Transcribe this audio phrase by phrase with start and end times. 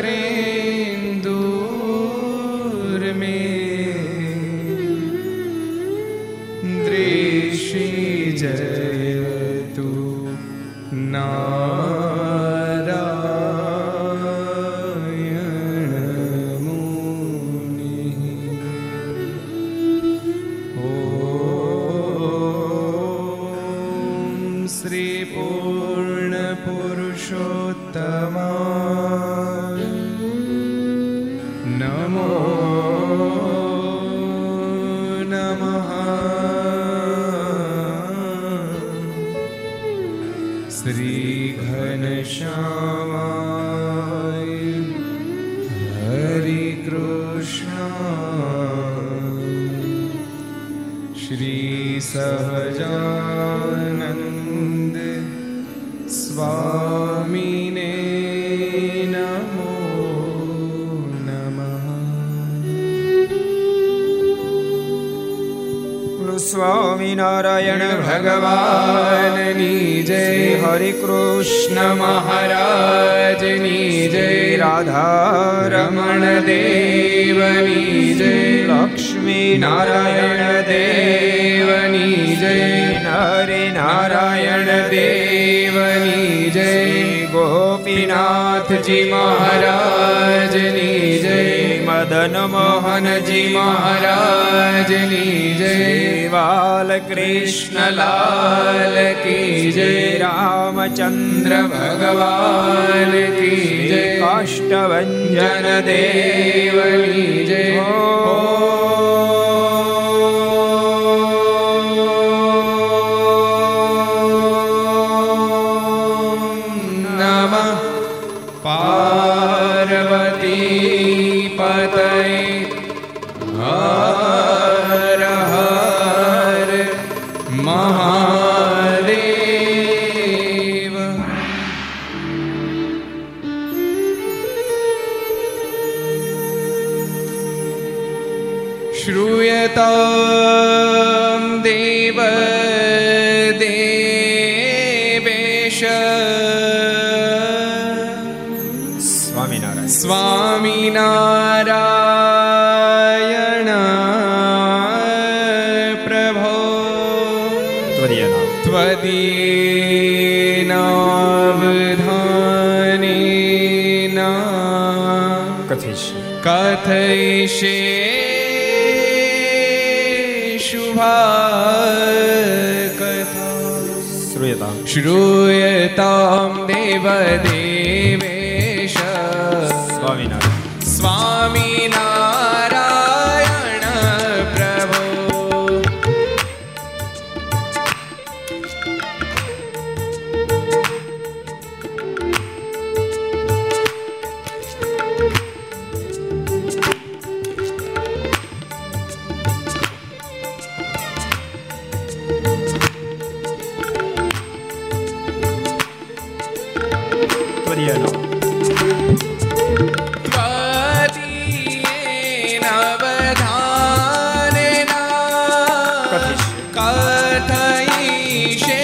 [0.00, 0.29] Tre.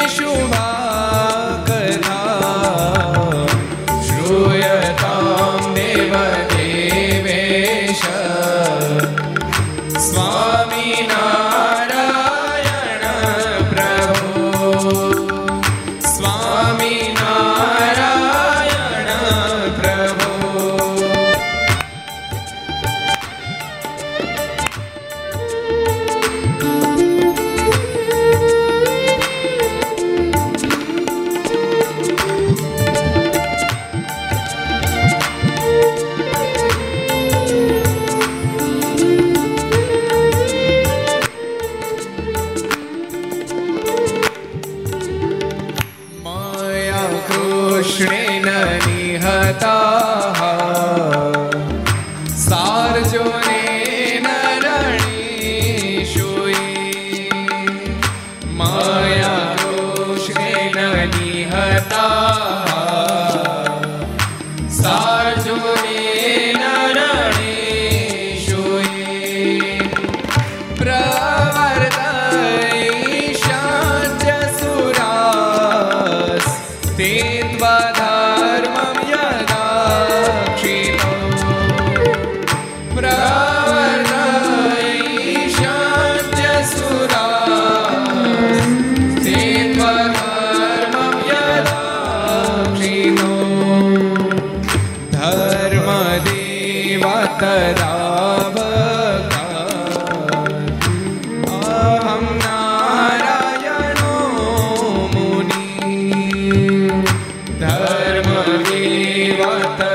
[0.08, 0.75] 秀吗？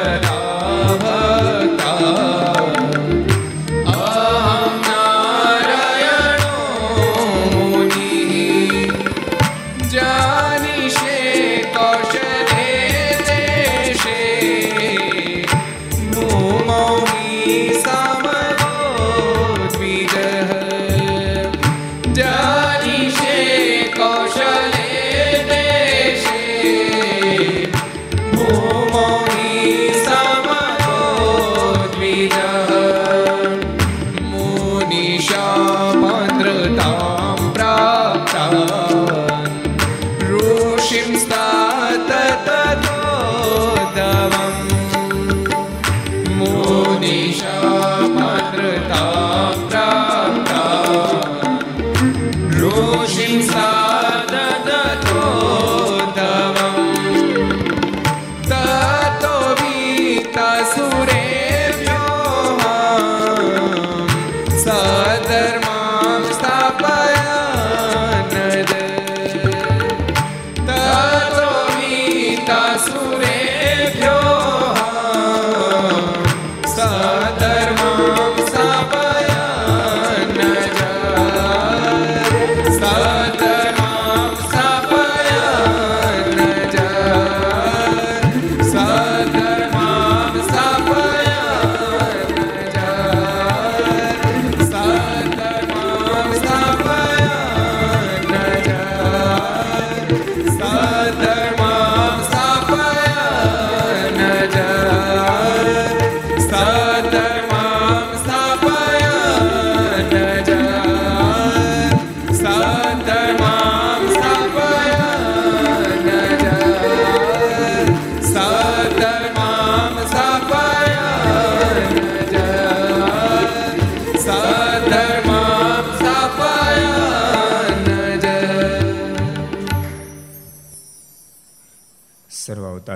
[0.03, 1.80] तदा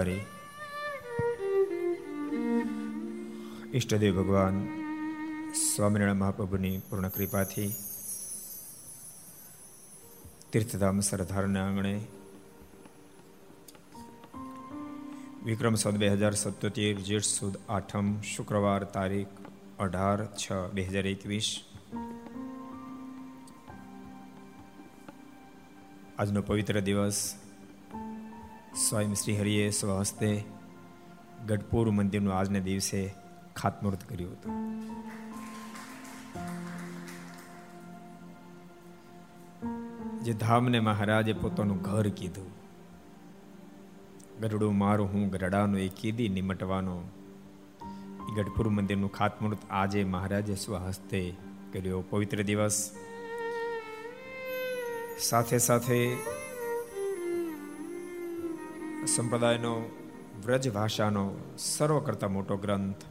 [0.05, 0.25] અવતારી
[3.73, 4.57] ઈષ્ટદેવ ભગવાન
[5.53, 7.71] સ્વામિનારાયણ મહાપ્રભુની પૂર્ણ કૃપાથી
[10.53, 11.95] તીર્થધામ સરદારના આંગણે
[15.45, 19.27] વિક્રમ સદ બે હજાર સત્યોતેર જેઠ સુદ આઠમ, શુક્રવાર તારીખ
[19.79, 21.49] અઢાર છ બે હજાર એકવીસ.
[26.19, 27.35] આજનો પવિત્ર દિવસ
[28.75, 30.43] સ્વયં શ્રી હરિએ સ્વહસ્તે
[31.45, 33.13] ગઢપુર મંદિરનું આજને દિવસે
[33.55, 34.51] ખાતમુહૂર્ત કર્યું હતું.
[40.23, 42.51] જે ધામને મહારાજે પોતાનું ઘર કીધું.
[44.41, 47.01] ગરડું મારું, હું ગરડાનો એ કીધી, નિમટવાનો.
[48.35, 51.33] ગઢપુર મંદિરનું ખાતમુહૂર્ત આજે મહારાજે સ્વહસ્તે
[51.73, 52.01] કર્યો.
[52.01, 52.91] પવિત્ર દિવસ.
[55.19, 56.17] સાથે સાથે
[59.05, 59.89] સંપ્રદાયનો,
[60.45, 63.01] વ્રજ ભાષાનો સર્વ કરતા મોટો ગ્રંથ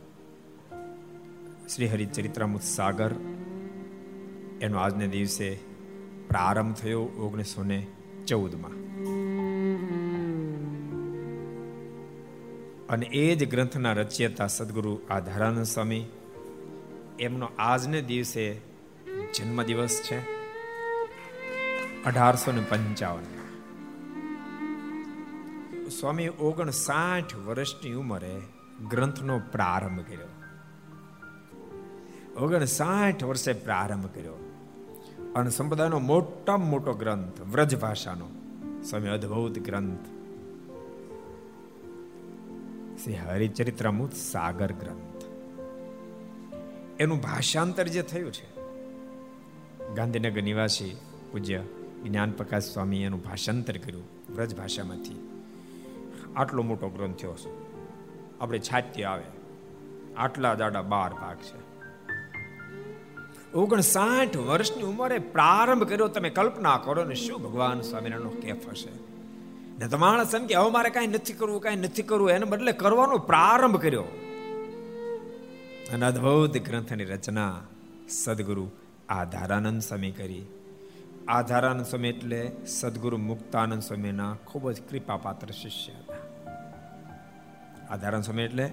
[1.68, 3.14] શ્રી હરિચરિત્રામૃત સાગર.
[4.60, 5.58] એનો આજને દિવસે
[6.28, 7.86] પ્રારંભ થયો ઓગણીસો ને
[8.26, 8.70] ચૌદમાં.
[12.88, 16.04] અને એ જ ગ્રંથના રચયતા સદગુરુ આધારાનંદ સ્વામી,
[17.20, 18.54] એમનો આજને દિવસે
[19.34, 20.18] જન્મદિવસ છે.
[22.04, 23.43] અઢારસો ને પંચાવન.
[25.88, 28.40] સ્વામી ઓગણસાઠ વર્ષની ઉંમરે
[28.90, 30.26] ગ્રંથનો પ્રારંભ કર્યો.
[32.44, 34.32] ઓગણસાઠ વર્ષે પ્રારંભ કર્યો.
[35.36, 38.28] અને સંપ્રદાયનો મોટામાં મોટો ગ્રંથ વ્રજ ભાષાનો
[38.82, 40.00] સ્વામી અદ્ભુત ગ્રંથ.
[43.04, 45.24] શ્રી હરિચરિત્રમુત સાગર ગ્રંથ.
[47.00, 48.54] એનું ભાષાંતર જે થયું છે,
[49.94, 50.96] ગાંધીનગર નિવાસી
[51.32, 51.64] પૂજ્ય
[52.04, 55.33] જ્ઞાન પ્રકાશ સ્વામી એનું ભાષાંતર કર્યું વ્રજ ભાષામાંથી
[56.36, 57.74] આટલો મોટો ગ્રંથ થયો છે.
[58.40, 59.24] આપણે છાત્ય આવે.
[60.16, 61.74] આટલા જાડા બાર ભાગ છે.
[63.52, 66.08] ઓગણસાઠ વર્ષની ઉંમરે પ્રારંભ કર્યો.
[66.08, 69.14] તમે કલ્પના કરો ને શું ભગવાન સ્વામિનારાયણનો કેફ હશે?
[69.78, 72.30] ને તમારા સમ કે, હવે મારે કાંઈ નથી કરવું, કાંઈ નથી કરવું.
[72.30, 74.02] એને બદલે કરવાનો પ્રારંભ કર્યો.
[75.92, 77.60] અને અદભુત ગ્રંથની રચના
[78.08, 78.70] સદગુરુ
[79.08, 80.44] આધારાનંદ સ્વામી કરી.
[81.28, 85.92] આધારાનંદ સ્વામી એટલે સદગુરુ મુક્તાનંદ સ્વામીના ખૂબ જ કૃપાપાત્ર શિષ્ય.
[87.84, 88.66] હતા ધારણ સ્વામી એટલે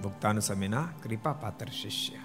[0.00, 2.20] મુક્તાનંદ સ્વામીના કૃપાપાત્ર શિષ્ય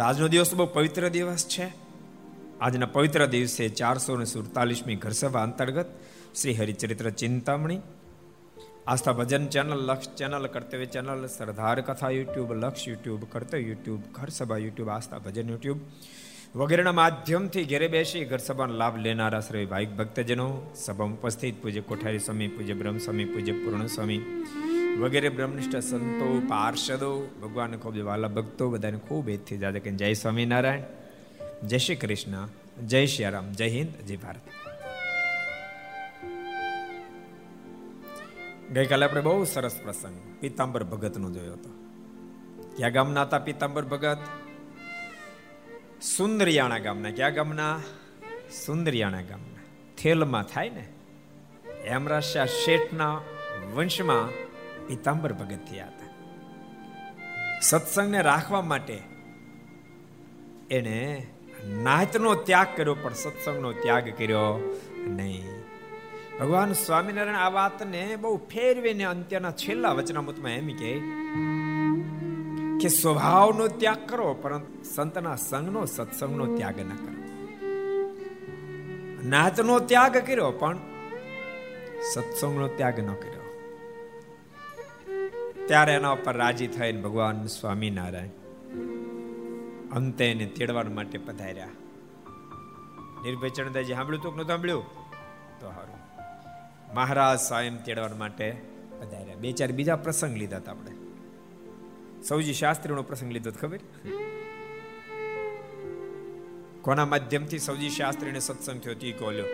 [0.00, 1.66] આજનો દિવસ બહુ પવિત્ર દિવસ છે
[2.60, 5.90] આજના પવિત્ર દિવસે ચારસો ને સુડતાલીસમી ઘરસભા અંતર્ગત
[6.34, 7.80] Shri Haricharitra Chintamani
[8.86, 14.30] Aastha Bhajan channel Laksh channel Kartavya channel Sardar Katha YouTube Laksh YouTube કર્તવ્ય યુટ્યુબ ઘર
[14.30, 15.80] સભા યુટ્યુબ આસ્થા ભજન યુટ્યુબ
[16.54, 22.18] વગેરેના માધ્યમથી ઘેરે બેસી ઘર સભાનો લાભ લેનારા શ્રી ભાઈ ભક્તજનો સભામાં ઉપસ્થિત, પૂજ્ય કોઠારી
[22.18, 24.18] સ્વામી, પૂજ્ય બ્રહ્મ સ્વામી, પૂજ્ય પૂર્ણ સ્વામી,
[25.00, 30.80] વગેરે બ્રહ્મનિષ્ઠ સંતો, પાર્ષદો, ભગવાન ખૂબ વાલા ભક્તો, બધાને ખૂબ એજથી જાજે કે જય સ્વામિનારાયણ,
[31.66, 32.48] જય શ્રી કૃષ્ણ,
[32.86, 34.40] જય શ્રી રામ, જય હિન્દ, જય ભારત.
[38.72, 41.70] ગઈકાલે આપણે બહુ સરસ પ્રસંગ, પીતાંબર ભગતનો જોયો હતો.
[42.76, 44.18] ક્યાં ગામના હતા પીતાંબર ભગત?
[46.02, 47.10] સુંદરિયાણા ગામના.
[47.10, 47.80] ક્યાં ગામના?
[48.66, 49.62] સુંદરિયાણા ગામના.
[49.98, 50.88] થેલમાં થાય ને?
[51.88, 53.20] હેમરાશા શેઠના
[53.74, 54.28] વંશમાં
[54.86, 56.06] પીતાંબર ભગત થયા હતા.
[57.60, 59.00] સત્સંગને રાખવા માટે
[60.70, 61.26] એને
[61.64, 64.76] નાચનો ત્યાગ કર્યો, પણ સત્સંગનો ત્યાગ કર્યો
[65.06, 65.44] નહીં.
[66.40, 71.00] ભગવાન સ્વામિનારાયણ આ વાતને બહુ ફેરવીને અંત્યના છેલ્લા વચનામૃતમાં એમ કે
[72.80, 77.16] કે સ્વભાવનો ત્યાગ કરો, પરંતુ સંતના સંગનો, સત્સંગનો ત્યાગ ન કરો.
[79.28, 80.78] નાતનો ત્યાગ કર્યો, પણ
[82.14, 83.42] સત્સંગનો ત્યાગ ન કર્યો.
[85.66, 88.28] ત્યારે એના ઉપર રાજી થઈને ભગવાન સ્વામિનારાયણ
[89.92, 91.66] અંતે એને તેડવા માટે પધાર્યા.
[93.24, 94.84] નિર્ભય ચરણદાસજી સાંભળ્યું તો નતું સાંભળ્યું?
[95.60, 95.96] તો સારું
[96.94, 98.62] મહારાજ સ્વયં તેડવા માટે
[99.00, 99.34] પધાર્યા.
[99.34, 100.95] બે ચાર બીજા પ્રસંગ લીધા હતા આપણે.
[102.28, 103.78] સૌજી શાસ્ત્રીનો પ્રસંગ લીધો ખબર?
[106.82, 109.44] કોના માધ્યમથી સૌજી શાસ્ત્રીને સત્સંગ થયો તી કોલ્યો?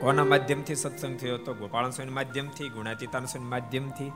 [0.00, 4.12] કોના માધ્યમથી સત્સંગ થયો તો ગોપાલ સ્વામી માધ્યમથી ગુણાતીતાન સ્વામી માધ્યમથી,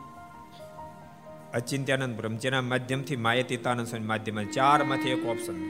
[1.54, 5.60] અચિંત્યાનંદ બ્રહ્મચર્યના માધ્યમથી માયતીતાનંદ સ્વામી માધ્યમ ચારમાંથી એક ઓપ્શન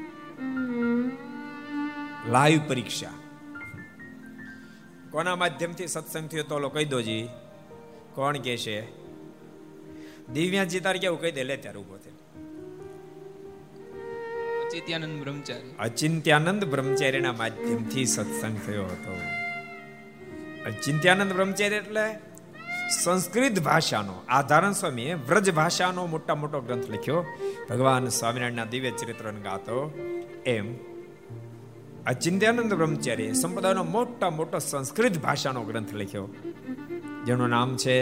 [2.32, 3.10] લાઈવ પરીક્ષા.
[5.10, 7.28] કોના માધ્યમથી સત્સંગ થયો તો કહી દોજી
[8.14, 9.07] કોણ કે છે?
[10.34, 12.10] દિવ્યાજી તારે કેવું કહી દે લે ત્યારે ઊભો થઈ
[14.66, 15.74] અચિત્યાનંદ બ્રહ્મચારી.
[15.78, 19.20] અચિંત્યાનંદ બ્રહ્મચારીના માધ્યમથી સત્સંગ થયો હતો.
[20.66, 22.18] અચિંત્યાનંદ બ્રહ્મચારી એટલે
[23.04, 27.26] સંસ્કૃત ભાષાનો આધારણ સ્વામીએ વ્રજ ભાષાનો મોટા મોટો ગ્રંથ લખ્યો.
[27.70, 29.98] ભગવાન સ્વામિનારાયણના દિવ્ય ચરિત્રને ગાતો
[30.46, 30.74] એમ.
[32.06, 36.28] અચિંત્યાનંદ બ્રહ્મચારી સંપ્રદાયનો મોટા મોટો સંસ્કૃત ભાષાનો ગ્રંથ લખ્યો.
[37.26, 37.98] જેનું નામ છે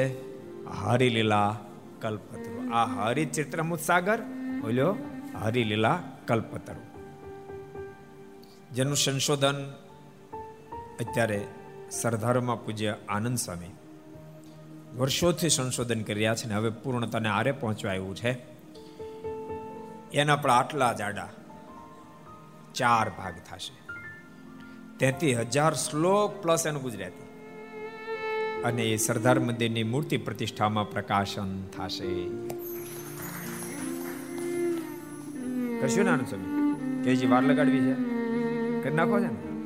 [0.71, 1.61] હરિલીલા
[2.01, 2.71] કલ્પતરુ.
[2.71, 4.23] આ હરિચિત્રમુત સાગર
[4.61, 4.97] બોલ્યો
[5.43, 6.83] હરિલીલા કલ્પતરુ.
[8.75, 9.73] જેનું સંશોધન
[11.01, 11.45] અત્યારે
[11.91, 13.71] સરદારમાં પૂજ્ય આનંદ સ્વામી
[14.97, 18.31] વર્ષોથી સંશોધન કરી રહ્યા છે ને હવે પૂર્ણતાને આરે પહોંચવા આવ્યું છે.
[20.13, 21.29] એના પણ આટલા જાડા
[22.75, 23.87] ચાર ભાગ થશે.
[24.99, 27.26] તેત્રી હજાર શ્લોક પ્લસ એનું ગુજરાતી.
[28.65, 32.25] અને એ સરદાર મંદિરની મૂર્તિ પ્રતિષ્ઠામાં પ્રકાશન થશે.
[35.81, 36.67] કશું ને આનંદ સ્વામી?
[37.05, 37.95] કે હજી વાર લગાડવી છે?
[38.83, 39.57] કરી નાખો છે ને?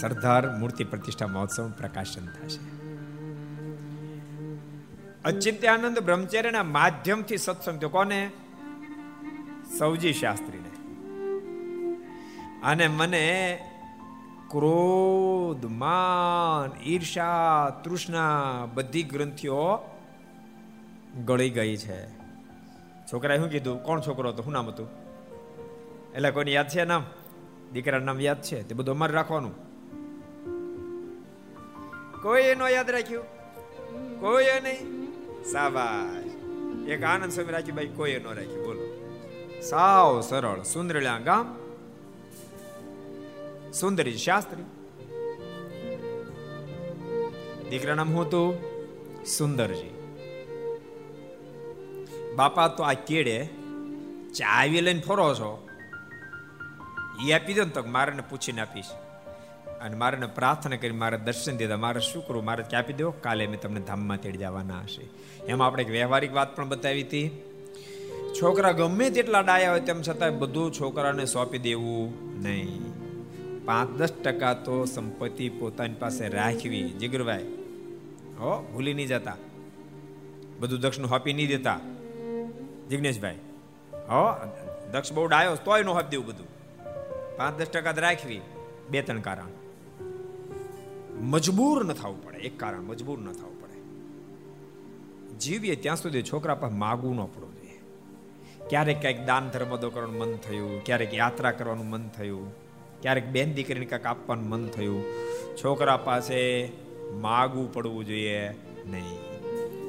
[0.00, 2.74] સરદાર મૂર્તિ પ્રતિષ્ઠા મહોત્સવ પ્રકાશન થશે.
[5.24, 8.30] અચિંત્યાનંદ બ્રહ્મચર્યના માધ્યમથી સત્સંગ કોને?
[9.78, 10.63] સૌજી શાસ્ત્રીને.
[12.64, 13.58] અને મને
[14.50, 18.42] ક્રોધ, માન ઈર્ષા તૃષ્ણા
[18.74, 19.78] બધી ગ્રંથિઓ
[21.24, 22.08] ગળી ગઈ છે.
[23.12, 23.82] છોકરાએ શું કીધું?
[23.82, 24.42] કોણ છોકરો હતો?
[24.42, 24.88] શું નામ હતું?
[26.14, 27.04] એટલે કોઈને યાદ છે નામ?
[27.72, 28.62] દીકરાનું નામ યાદ છે?
[28.62, 29.52] તે બધું અમારે રાખવાનું.
[32.22, 33.24] કોઈ એનો યાદ રાખ્યું?
[34.20, 35.04] કોઈ નહીં?
[35.44, 36.30] સાબાશ
[36.88, 38.66] એક આનંદ સ્વામી રાખ્યું, ભાઈ, કોઈ ન રાખ્યું.
[38.66, 39.10] બોલો.
[39.60, 41.63] સાવ સરળ સુંદરલા ગામ
[43.80, 44.62] સુંદરી શાસ્ત્રી.
[47.70, 48.54] દીકરા નામ હું તું
[49.24, 49.90] સુંદરજી.
[52.36, 53.44] બાપા તો આ કેડે
[54.34, 55.68] ચાવી લઈને ફરો છો.
[57.28, 58.84] એ આપી દો ને તો મારે પૂછીને આપીશ.
[59.82, 61.76] અને મારે પ્રાર્થના કરી મારે દર્શન દીધા.
[61.76, 62.44] મારે શું કરવું?
[62.44, 63.10] મારે ક્યાં આપી દો.
[63.10, 65.08] કાલે મેં તમને ધામમાં તેડી જવાના હશે.
[65.46, 67.42] એમાં આપણે એક વ્યવહારિક વાત પણ બતાવી હતી.
[68.42, 72.93] છોકરા ગમે તેટલા ડાયા હોય તેમ છતાં બધું છોકરાને સોંપી દેવું નહીં.
[73.64, 77.44] પાંચ દસ ટકા તો સંપત્તિ પોતાની પાસે રાખવી જીગરભાઈ.
[78.38, 79.36] હો, ભૂલી નહીં જતા.
[80.60, 81.80] બધું દક્ષનું હોપી નહીં દેતા.
[82.88, 83.38] જિગ્નેશભાઈ,
[83.94, 84.34] હો,
[84.92, 86.46] દક્ષ બહુ ડાયો, તોય નો હોપ દેવું બધું.
[87.36, 88.40] પાંચ દસ ટકા રાખવી.
[88.90, 89.48] બે ત્રણ કારણ.
[91.20, 93.78] મજબૂર ન થવું પડે, એક કારણ, મજબૂર ન થવું પડે.
[95.38, 97.80] જીવીએ ત્યાં સુધી છોકરા પર માગવું ન પડવું જોઈએ.
[98.68, 102.63] ક્યારેક ક્યાંક દાન ધર્મ કરવાનું મન થયું, ક્યારેક યાત્રા કરવાનું મન થયું.
[103.04, 105.04] ક્યારેક બેન દીકરીને કાંઈક આપવાનું મન થયું.
[105.64, 106.72] છોકરા પાસે
[107.12, 108.48] માગવું પડવું જોઈએ
[108.86, 109.18] નહીં.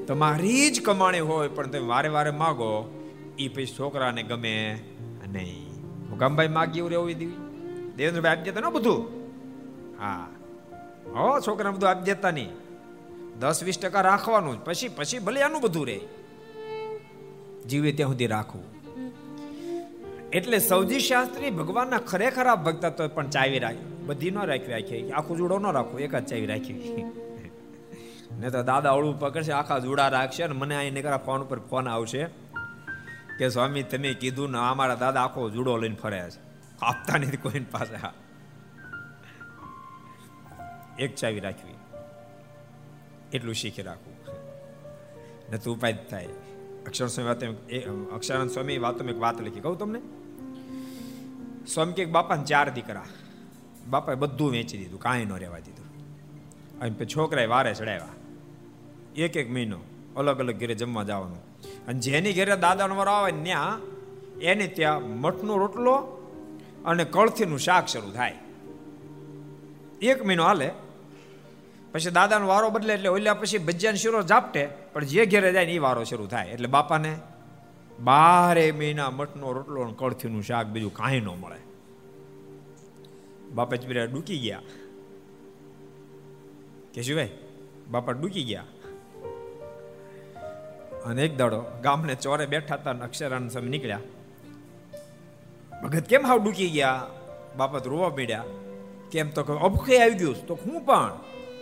[0.05, 3.01] તમારી જ કમાણી હોય, પણ તમે વારે વારે માગો
[3.39, 4.79] એ પછી છોકરાને ગમે
[5.31, 5.69] નહીં.
[6.09, 7.33] મુકામભાઈ માગ્યું રહેવું દેવી
[7.95, 9.05] દેવેન્દ્રભાઈ આપી દેતા ને બધું?
[9.99, 10.29] હા.
[11.05, 12.49] હો છોકરા બધું આપી દેતા નહીં.
[13.39, 15.99] દસ વીસ ટકા રાખવાનું પછી પછી ભલે આનું બધું રહે.
[17.69, 18.74] જીવે ત્યાં સુધી રાખવું.
[20.35, 24.03] એટલે સૌજી શાસ્ત્રી ભગવાનના ખરેખરા ભક્ત તો પણ ચાવી રાખી.
[24.05, 27.03] બધી ન રાખી રાખી આખું જુડો ન રાખો એક જ ચાવી રાખી.
[28.31, 31.89] ને તો દાદા ઓળું પકડશે, આખા જુડા રાખશે અને મને અહીં નીકળા ફોન ઉપર ફોન
[31.89, 32.23] આવશે
[33.37, 36.39] કે, સ્વામી, તમે કીધું ને અમારા દાદા આખો જુડો લઈને ફરે છે.
[36.81, 37.95] આપતા નથી કોઈની પાસે
[41.03, 41.73] એક ચાવી રાખવી.
[43.33, 44.15] એટલું શીખી રાખવું.
[45.51, 46.27] ને તું ઉપાય થાય.
[46.87, 47.43] અક્ષર સ્વામી વાત
[48.15, 49.59] અક્ષરાનંદ સ્વામી વાતો એક વાત લખી.
[49.59, 50.01] કહું તમને?
[51.73, 53.05] સ્વામી કે બાપાને ચાર દીકરા.
[53.89, 55.85] બાપાએ બધું વેચી દીધું, કાંઈ ન રહેવા દીધું.
[56.79, 58.07] અને છોકરાએ વારે ચડાવ્યા.
[59.15, 59.79] એક એક મહિનો
[60.15, 61.37] અલગ અલગ ઘેરે જમવા જવાનું.
[61.87, 63.79] અને જેની ઘેરે દાદાનો વર આવે ત્યાં,
[64.39, 65.95] એને ત્યાં મઠનો રોટલો
[66.85, 68.35] અને કળથીનું શાક શરૂ થાય.
[70.01, 70.71] એક મહિનો હાલે.
[71.91, 75.71] પછી દાદાનો વારો બદલે એટલે ઓલ્યા પછી ભજીયાનો શીરો ઝાપટે પણ જે ઘેરે જાય ને
[75.71, 76.49] એ વારો શરૂ થાય.
[76.49, 77.17] એટલે બાપાને
[77.99, 81.59] બારે મહિના મઠનો રોટલો કળથીનું શાક બીજું કાંઈ ન મળે.
[83.53, 84.61] બાપા ચીરા ડૂકી ગયા.
[86.93, 87.29] કે શું ભાઈ?
[87.91, 88.63] બાપા ડૂકી ગયા.
[91.05, 93.99] અને એક દાડો ગામને ચોરે બેઠા હતા અક્ષરાન સ્વામી નીકળ્યા.
[95.83, 97.07] ભગત કેમ હાવ ડૂકી ગયા?
[97.57, 98.43] બાપા તો રોવા મીડ્યા.
[99.11, 101.11] કેમ તો અભખે આવી ગયું તો હું પણ?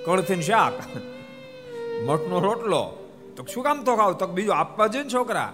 [0.05, 0.73] કળથી શાક.
[2.05, 3.09] મઠનો રોટલો.
[3.37, 4.13] તો શું કામ તો ખાવ?
[4.13, 5.53] તો બીજું આપવા જોઈએ છોકરા.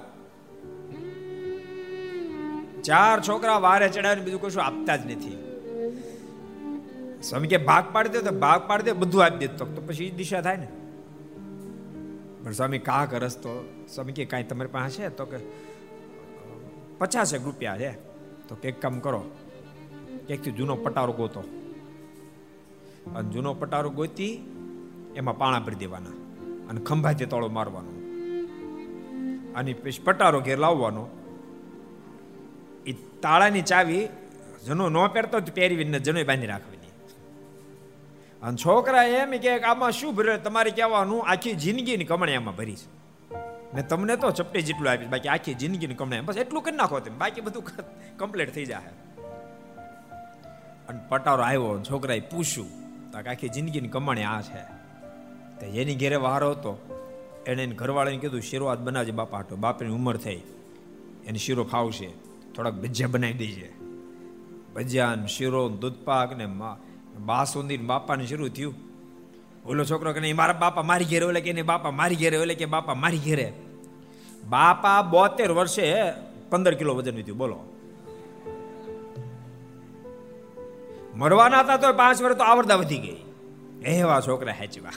[2.84, 5.46] ચાર છોકરા વારે ચડાવીને બીજું કશું આપતા જ નથી.
[7.24, 10.42] સ્વામી કે ભાગ પાડી દે તો ભાગ પાડી દે, બધું આપી દે તો પછી દિશા
[10.42, 10.68] થાય ને.
[12.44, 15.10] પણ સ્વામી કા કરસ તો, સ્વામી કે કાંઈ તમારી પાસે છે?
[15.10, 15.38] તો કે
[16.98, 17.92] પચાસ એક રૂપિયા છે.
[18.48, 19.24] તો કે કામ કરો
[20.30, 21.40] એકથી જૂનો પટારો ગોતો.
[23.16, 24.34] અને જૂનો પટારો ગોતી,
[25.16, 26.10] એમાં પાણા ભરી દેવાના
[26.70, 27.90] અને ખંભાથી તળો મારવાનો.
[29.56, 29.74] અને
[30.06, 31.08] પટારો ઘેર લાવવાનો.
[32.90, 34.08] એ તાળાની ચાવી
[34.68, 36.78] જનો ન પહેરતો પહેરવીને જનોય બાંધી રાખવાની.
[38.42, 40.44] અને છોકરા એમ કે આમાં શું ભર્યું?
[40.44, 42.88] તમારે કહેવાનું, આખી જિંદગીની કમણી આમાં ભરી છે.
[43.74, 47.18] મેં તમને તો ચપટી જેટલું આપીશ, બાકી આખી જિંદગીની કમણી, બસ એટલું કરી નાખો તમે,
[47.18, 47.64] બાકી બધું
[48.18, 48.82] કમ્પ્લીટ થઈ જાય
[50.88, 52.70] અને પટારો આવ્યો છોકરાએ પૂછ્યું,
[53.12, 54.62] તો આખી જિંદગીની કમાણી આ છે?
[55.60, 56.96] તો એની ઘેરે વારો હતો.
[57.46, 60.42] એને ઘરવાળાને કીધું શીરવાદ બનાવજે બાપા હાટો, બાપની ઉંમર થઈ.
[61.26, 62.29] એને શીરો ખાવશે.
[62.60, 63.68] થોડાક ભજીયા બનાવી દેજે.
[64.76, 66.46] ભજીયા શીરો દૂધપાક ને
[67.26, 68.76] બાસુંદી બાપાને શરૂ થયું.
[69.66, 72.56] ઓલો છોકરો કે નહીં, મારા બાપા મારી ઘેરે ઓલે કે નહીં, બાપા મારી ઘેરે ઓલે
[72.56, 73.48] કે બાપા મારી ઘેરે.
[74.50, 75.86] બાપા બોતેર વર્ષે
[76.50, 77.60] પંદર કિલો વજન થયું બોલો.
[81.16, 83.20] મરવાના હતા તો પાંચ વર્ષ તો આવડતા વધી ગઈ.
[83.86, 84.96] એવા છોકરા હેચવા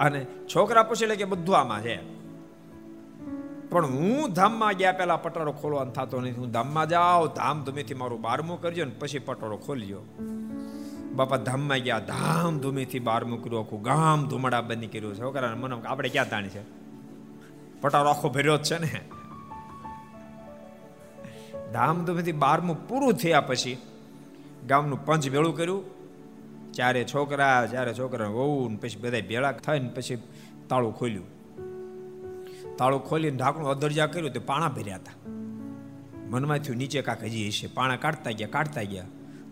[0.00, 2.15] અને છોકરા પૂછે કે બધું આમાં છે.
[3.70, 6.30] પણ હું ધામમાં ગયા પેલા પટારો ખોલવાનો થતો નથી.
[6.30, 10.00] હું ધામમાં જાઉં ધામ ધૂમેથી મારું બારમું કરજો ને પછી પટારો ખોલ્યો.
[11.12, 16.08] બાપા ધામમાં ગયા, ધામ ધૂમેથી બારમું કર્યું, આખું ગામ ધુમાડા બની કર્યું છોકરાને મને આપણે
[16.08, 16.62] ક્યાં તાણી છે?
[17.80, 19.00] પટારો આખો ભર્યો જ છે ને.
[21.72, 23.76] ધામધૂમથી બારમું પૂરું થયા પછી
[24.66, 25.84] ગામનું પંચ ભેળું કર્યું.
[26.72, 30.22] ચારે છોકરા ચારે છોકરા વહુ ને પછી બધા ભેળા થઈને પછી
[30.68, 31.35] તાળું ખોલ્યું.
[32.78, 35.30] તાળું ખોલીને ઢાંકણું અદરજા કર્યું તે પાણા ભર્યા હતા.
[36.30, 37.66] મનમાં થયું, નીચે કાંક હજી હશે.
[37.66, 39.04] પાણા કાઢતા ગયા કાઢતા ગયા.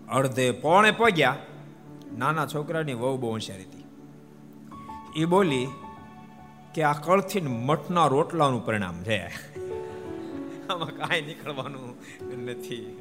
[0.09, 1.37] અડધે પોણે પગ્યા.
[2.19, 3.85] નાના છોકરાની વહુ બહુ હોશિયારી હતી.
[5.23, 5.67] એ બોલી
[6.75, 9.27] કે આ કળથી મઠના રોટલાનું પરિણામ છે.
[10.69, 11.97] આમાં કાંઈ નીકળવાનું
[12.47, 13.01] નથી.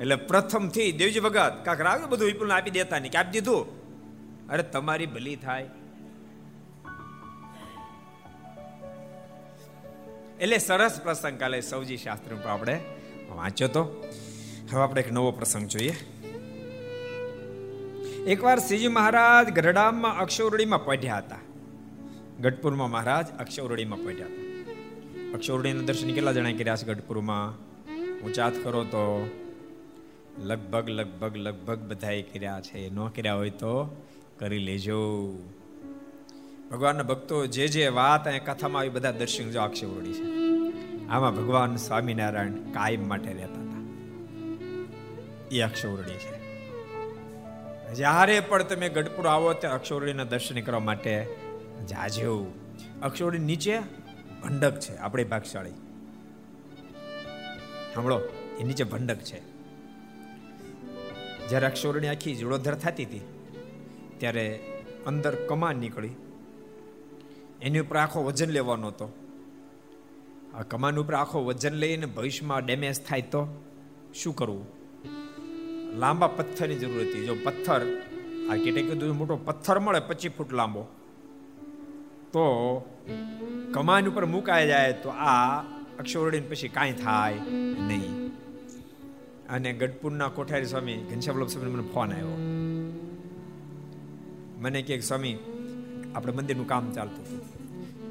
[0.00, 3.12] એટલે પ્રથમથી દેવજી ભગત કાંક રાવ્યું બધું વિપુલ આપી દેતા નહીં.
[3.12, 3.80] કે આપી દીધું?
[4.48, 5.70] અરે, તમારી ભલી થાય.
[10.40, 12.80] એટલે સરસ પ્રસંગ કાલે સૌજી શાસ્ત્ર આપણે
[13.30, 14.08] વાંચ્યો તો.
[14.72, 15.96] હવે આપણે એક નવો પ્રસંગ જોઈએ.
[18.26, 21.38] એકવાર શ્રીજી મહારાજ ગરડામાં અક્ષરડીમાં પડ્યા હતા.
[22.40, 24.70] ગઢપુરમાં મહારાજ અક્ષરડીમાં પડ્યા હતા.
[25.34, 27.70] અક્ષરડીના દર્શન કેટલા જણા કર્યા છે ગઢપુરમાં?
[28.26, 29.30] ઊંચાત કરો તો
[30.38, 32.90] લગભગ લગભગ લગભગ બધાએ કર્યા છે.
[32.90, 34.02] ન કર્યા હોય તો
[34.38, 35.38] કરી લેજો.
[36.70, 40.24] ભગવાનના ભક્તો જે જે વાત અહીંયા કથામાં આવી બધા દર્શન જો અક્ષોરણી છે.
[41.08, 43.80] આમાં ભગવાન સ્વામિનારાયણ કાયમ માટે રહેતા હતા.
[45.50, 46.40] એ અક્ષરડી છે.
[47.94, 51.26] જ્યારે પણ તમે ગઢપુર આવો ત્યારે અક્ષરડીના દર્શન કરવા માટે
[51.90, 52.52] જાજો.
[53.02, 53.78] અક્ષરડી નીચે
[54.42, 55.70] ભંડક છે, આપણે ભાગશાળી.
[57.94, 58.20] સાંભળો,
[58.60, 59.40] એ નીચે ભંડક છે.
[61.48, 63.20] જ્યારે અક્ષરડી આખી જોડોધર થતી હતી,
[64.18, 64.60] ત્યારે
[65.06, 66.08] અંદર કમાન નીકળી.
[67.62, 69.12] એની ઉપર આખો વજન લેવાનો હતો.
[70.54, 73.64] આ કમાન ઉપર આખો વજન લઈને ભવિષ્યમાં ડેમેજ થાય તો
[74.14, 74.66] શું કરવું?
[75.98, 77.26] લાંબા પથ્થરની જરૂર હતી.
[77.26, 77.80] જો પથ્થર
[78.50, 80.82] આર્કિટેક્ટ કીધું મોટો પથ્થર મળે પચીસ ફૂટ લાંબો.
[82.32, 82.78] તો
[83.74, 85.60] કમાન ઉપર મુકાઈ જાય તો આ
[85.98, 87.34] અક્ષોરડી પછી કાંઈ થાય
[87.78, 88.26] નહીં.
[89.48, 92.36] અને ગઢપુરના કોઠારી સ્વામી ઘનશ્યામ સ્વામી મને ફોન આવ્યો.
[94.58, 95.38] મને કે સ્વામી
[96.14, 97.60] આપણે મંદિરનું કામ ચાલતું હતું.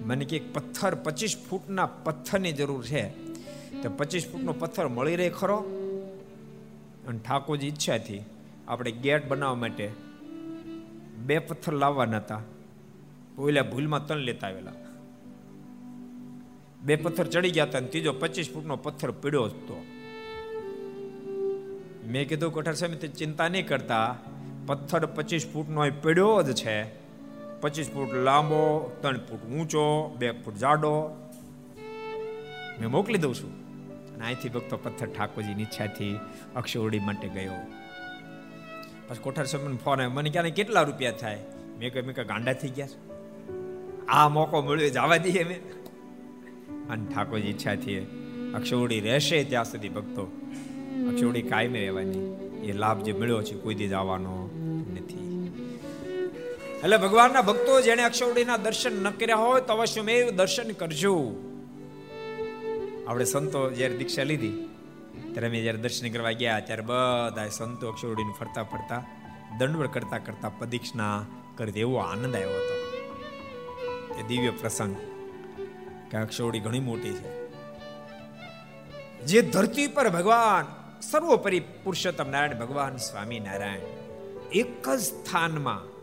[0.07, 3.09] મને કે પથ્થર પચીસ ફૂટના પથ્થરની જરૂર છે.
[3.83, 5.57] તો પચીસ ફૂટનો પથ્થર મળી રહે ખરો?
[7.07, 8.21] અને ઠાકોરજી ઈચ્છાથી
[8.67, 9.91] આપણે ગેટ બનાવવા માટે
[11.25, 12.41] બે પથ્થર લાવવાના હતા.
[13.37, 14.71] ઓલા ભૂલમાં ત્રણ લેતા આવેલા.
[16.81, 19.85] બે પથ્થર ચડી ગયા હતા ત્રીજો પચીસ ફૂટનો પથ્થર પીડ્યો હતો.
[22.07, 24.15] મેં કીધું, કોઠાર સ્વામી ચિંતા નહીં કરતા.
[24.65, 26.98] પથ્થર પચીસ ફૂટનો પીડ્યો જ છે.
[27.61, 31.09] પચીસ ફૂટ લાંબો, ત્રણ ફૂટ ઊંચો, બે ફૂટ જાડો.
[32.81, 33.59] મેં મોકલી દઉં છું.
[34.15, 36.19] અને અહીંથી ભક્તો પથ્થર ઠાકોરજીની ઈચ્છાથી
[36.55, 37.51] અક્ષોરડી માટે ગયો.
[39.07, 41.35] પછી કોઠાર સ્વામીનો ફોન આવ્યો મને ક્યાં કેટલા રૂપિયા થાય?
[41.79, 42.87] મેં કહ્યું મેં કહ્યું, ગાંડા થઈ ગયા
[44.07, 45.73] આ મોકો મળ્યો જવા દઈએ મેં
[46.89, 47.99] અને ઠાકોરજી ઈચ્છાથી
[48.55, 50.23] અક્ષોડી રહેશે ત્યાં સુધી ભક્તો.
[51.09, 52.49] અક્ષોડી કાયમી રહેવાની.
[52.63, 54.49] એ લાભ જે મળ્યો છે, કોઈ દી જવાનો
[56.79, 61.15] એટલે ભગવાનના ભક્તો જેને અક્ષોડીના દર્શન ન કર્યા હોય તો મેં દર્શન કરજો.
[63.07, 64.69] આપણે સંતો જ્યારે દીક્ષા લીધી,
[65.33, 69.03] ત્યારે અમે જ્યારે દર્શન કરવા ગયા, ત્યારે બધા સંતો અક્ષરડીને ફરતા ફરતા,
[69.59, 71.25] દંડવડ કરતા કરતા પ્રદીક્ષના
[71.57, 72.75] કરી એવો આનંદ આવ્યો હતો.
[74.19, 74.95] એ દિવ્ય પ્રસંગ
[76.11, 77.29] કે અક્ષરડી ઘણી મોટી છે.
[79.25, 80.65] જે ધરતી પર ભગવાન
[81.01, 83.79] સર્વોપરી પુરુષોત્તમ નારાયણ, ભગવાન સ્વામી નારાયણ
[84.51, 85.98] એક જ સ્થાનમાં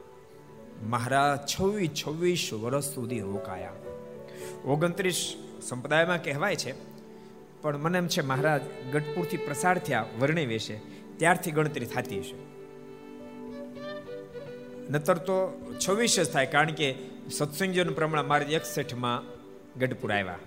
[0.83, 3.73] મહારાજ છવ્વીસ છવ્વીસ વર્ષ સુધી રોકાયા.
[4.65, 5.35] ઓગણત્રીસ
[5.69, 6.73] સંપ્રદાયમાં કહેવાય છે,
[7.63, 8.61] પણ મને એમ છે મહારાજ
[8.93, 10.81] ગઢપુરથી પ્રસાર થયા, વર્ણે વેશે.
[11.17, 12.35] ત્યારથી ગણતરી થતી હશે.
[14.91, 16.95] નતર તો છવ્વીસ જ થાય, કારણ કે
[17.31, 19.23] સત્સંગીઓનું પ્રમાણ મારે એકસઠમાં
[19.79, 20.39] ગઢપુર આવ્યા.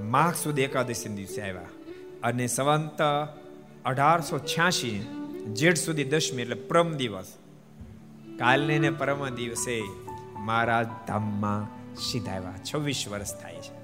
[0.00, 1.68] માઘ સુધી એકાદશી દિવસે આવ્યા.
[2.22, 3.02] અને સંવંત
[3.84, 5.06] અઢારસો છ્યાસી,
[5.52, 7.26] જેઠ સુધી દસમી એટલે પ્રમ દિવસ.
[8.40, 9.82] કાલને ને પરમ દિવસે
[10.38, 13.74] મહારાજ ધામમાં સીધા આવ્યા છવ્વીસ વર્ષ થાય છે.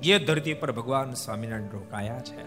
[0.00, 2.44] જે ધરતી પર ભગવાન સ્વામિનારાયણ રોકાયા છે.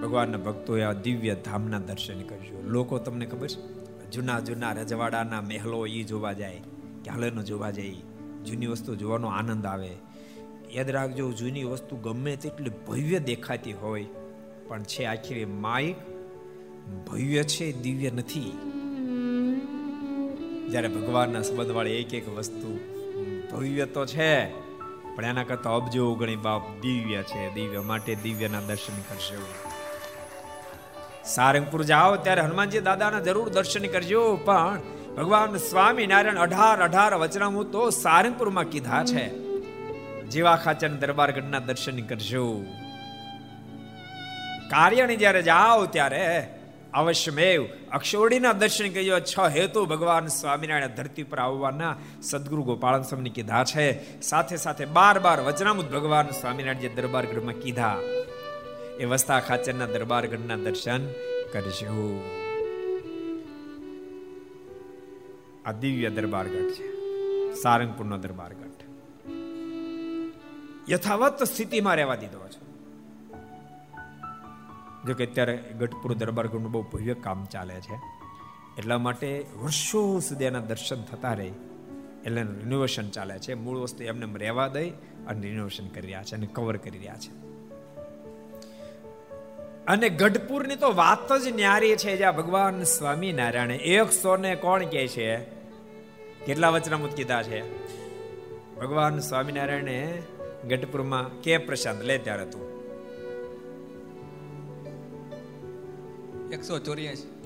[0.00, 3.86] ભગવાનના ભક્તોએ આ દિવ્ય ધામના દર્શન કરજો લોકો તમને ખબર છે?
[4.10, 6.60] જૂના જૂના રજવાડાના મહેલો એ જોવા જાય
[7.04, 7.94] ક્યાલેનો જોવા જાય,
[8.44, 9.94] જૂની વસ્તુ જોવાનો આનંદ આવે.
[10.70, 14.06] યાદ રાખજો, જૂની વસ્તુ ગમે તેટલી ભવ્ય દેખાતી હોય,
[14.68, 15.94] પણ છે આખી માય
[17.06, 18.75] ભવ્ય છે, દિવ્ય નથી.
[20.70, 22.70] જ્યારે ભગવાનના સંબંધવાળી એક એક વસ્તુ
[23.52, 24.46] ભવ્ય તો છે,
[25.16, 27.54] પણ એના કરતા અબજો ગણી બાપ દિવ્ય છે.
[27.54, 29.36] દિવ્ય માટે દિવ્યના દર્શન કરશે
[31.24, 34.80] સારંગપુર જાઓ ત્યારે હનુમાનજી દાદાના જરૂર દર્શન કરજો, પણ
[35.16, 39.24] ભગવાન સ્વામિનારાયણ અઢાર અઢાર વચનામું તો સારંગપુરમાં કીધા છે.
[40.28, 42.44] જીવા ખાચર દરબારગઢના દર્શન કરજો.
[44.70, 46.22] કાર્યની જ્યારે જાઓ ત્યારે
[46.96, 47.66] અવશ્યમેવ.
[47.92, 54.20] અક્ષોડીના દર્શન કર્યો છ હેતુ ભગવાન સ્વામિનારાયણ ધરતી પર આવવાના સદગુરુ ગોપાળન સ્વામીને કીધા છે.
[54.20, 57.96] સાથે સાથે બાર બાર વચનામૃત ભગવાન સ્વામિનારાયણ જે દરબારગઢમાં કીધા.
[59.00, 61.06] એ વસ્તા ખાચરના દરબારગઢના દર્શન
[61.52, 62.24] કરજો.
[65.66, 66.96] આ દિવ્ય દરબારગઢ છે.
[67.54, 68.62] સારંગપુરનો દરબારગઢ
[70.90, 72.65] યથાવત સ્થિતિમાં રહેવા દીધો છે.
[75.06, 77.94] જો કે અત્યારે ગઢપુર દરબારગઢનું બહુ ભવ્ય કામ ચાલે છે.
[78.78, 81.52] એટલા માટે વર્ષો સુધી એના દર્શન થતા રહે,
[82.24, 83.54] એટલે રિનોવેશન ચાલે છે.
[83.54, 84.90] મૂળ વસ્તુ એમને રહેવા દઈ
[85.26, 87.46] અને રિનોવેશન કરી રહ્યા છે અને કવર કરી રહ્યા છે.
[89.86, 95.36] અને ગઢપુરની તો વાત જ ન્યારી છે જ્યાં ભગવાન સ્વામિનારાયણ એકસો ને કોણ કે છે?
[96.46, 97.60] કેટલા વચનામૃત કીધા છે?
[98.76, 100.22] ભગવાન સ્વામિનારાયણે
[100.68, 102.75] ગઢપુરમાં કે પ્રશાંત લે ત્યારે તું?
[106.52, 107.42] એકસો ચોર્યાસી.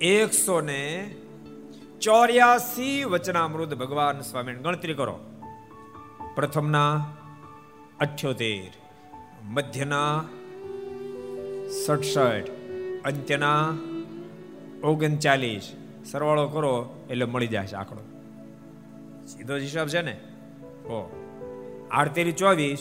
[0.00, 1.14] એકસો ને
[2.00, 5.18] ચોર્યાસી વચનામૃત ભગવાન સ્વામી ગણતરી કરો.
[6.34, 7.12] પ્રથમના
[8.00, 8.72] અઠ્યોતેર,
[9.44, 10.24] મધ્યના
[11.86, 12.48] સડસઠ,
[13.04, 13.74] અંત્યના
[14.84, 15.72] ઓગણચાલીસ.
[16.04, 18.00] સરવાળો કરો એટલે મળી જશે આંકડો.
[19.26, 20.20] સીધો હિસાબ છે ને?
[20.86, 21.10] ઓ.
[21.90, 22.78] આડતેરી ચોવીસ.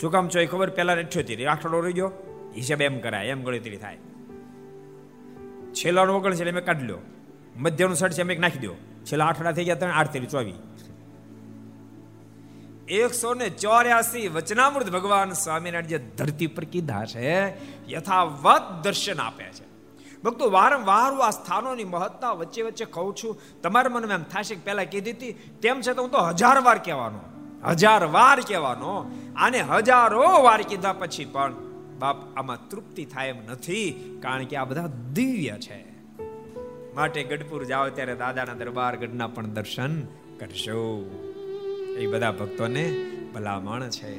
[0.00, 0.70] શું કામ છો એ ખબર?
[0.70, 1.46] પેલા અઠ્યોતેર.
[1.46, 2.12] આંકડો રહી ગયો?
[2.56, 3.98] હિસાબ એમ કરાય, એમ ગણતરી થાય.
[5.84, 6.98] છેલ્લાનો ઓગણ છે એટલે મેં કાઢી લો
[7.56, 8.74] મધ્યનું સડ છે મેં નાખી દો.
[9.04, 10.54] છેલ્લા આઠડા થઈ ગયા ત્રણ, આઠ તેરી ચોવી.
[12.88, 17.48] એકસો ને ચોર્યાસી વચનામૃત ભગવાન સ્વામિનારાયણ જે ધરતી પર કીધા છે,
[17.92, 19.64] યથાવત દર્શન આપે છે.
[20.22, 23.38] ભક્તો વારંવાર આ સ્થાનોની મહત્તા વચ્ચે વચ્ચે કહું છું.
[23.62, 27.20] તમારા મનમાં એમ થશે કે પહેલા કીધી હતી, તેમ છતાં હું તો હજાર વાર કહેવાનો.
[27.68, 29.10] હજાર વાર કહેવાનો.
[29.36, 31.52] આને હજારો વાર કીધા પછી પણ
[32.00, 33.80] બાપ આમાં તૃપ્તિ થાય એમ નથી,
[34.22, 35.80] કારણ કે આ બધા દિવ્ય છે.
[36.94, 40.02] માટે ગઢપુર જાઓ ત્યારે દાદાના દરબાર ગઢના પણ દર્શન
[40.40, 40.80] કરશો
[41.98, 42.84] એ બધા ભક્તોને
[43.34, 44.14] ભલામણ છે.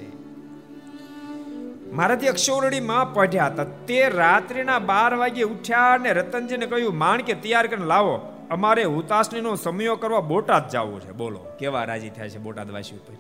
[1.92, 3.64] મારાથી અક્ષોરડીમાં પઢ્યા હતા.
[3.64, 8.16] તે રાત્રિના બાર વાગે ઉઠ્યા અને રતનજીને કહ્યું માણ કે તૈયાર કરીને લાવો.
[8.50, 11.12] અમારે હુતાસણીનો સમયો કરવા બોટાદ જવું છે.
[11.12, 13.18] બોલો, કેવા રાજી થયા છે બોટાદ વાસી ઉપર?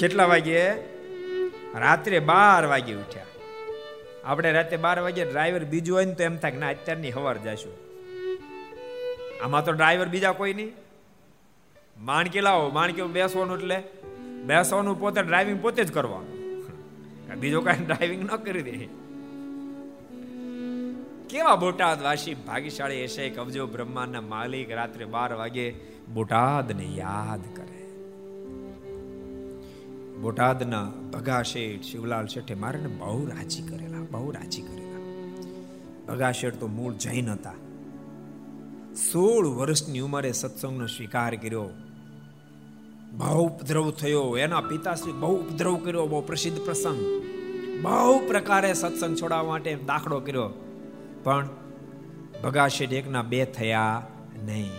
[0.00, 0.89] કેટલા વાગે
[1.74, 3.24] રાત્રે બાર વાગે ઉઠ્યા.
[4.24, 7.38] આપણે રાતે બાર વાગે ડ્રાઈવર બીજું હોય ને તો એમ થાય કે ના, અત્યારની હવાર
[7.38, 7.72] જશું.
[9.44, 10.72] આમાં તો ડ્રાઈવર બીજા કોઈ નહીં.
[11.98, 13.82] માણકી લાવો, માણકી બેસવાનું એટલે
[14.44, 16.40] બેસવાનું પોતે ડ્રાઇવિંગ પોતે જ કરવાનું.
[17.38, 18.88] બીજો કાંઈ ડ્રાઇવિંગ ન કરી દે.
[21.28, 25.74] કેવા બોટાદ વાસી ભાગ્યશાળી હશે કબજો બ્રહ્માંડના માલિક રાત્રે બાર વાગે
[26.12, 27.79] બોટાદને યાદ કરે.
[30.22, 34.98] બોટાદના ભગા શેઠ શિવલાલ શેઠે મારે બહુ રાજી કરેલા, બહુ રાજી કરેલા.
[36.08, 37.52] ભગા શેઠ તો મૂળ જૈન હતા.
[39.12, 41.68] સોળ વર્ષની ઉંમરે સત્સંગનો સ્વીકાર કર્યો.
[43.12, 44.36] બહુ ઉપદ્રવ થયો.
[44.36, 47.00] એના પિતાશ્રી બહુ ઉપદ્રવ કર્યો, બહુ પ્રસિદ્ધ પ્રસંગ.
[47.82, 50.50] બહુ પ્રકારે સત્સંગ છોડાવવા માટે દાખલો કર્યો.
[51.24, 51.48] પણ
[52.44, 54.06] ભગા શેઠ એકના બે થયા
[54.44, 54.70] નહીં.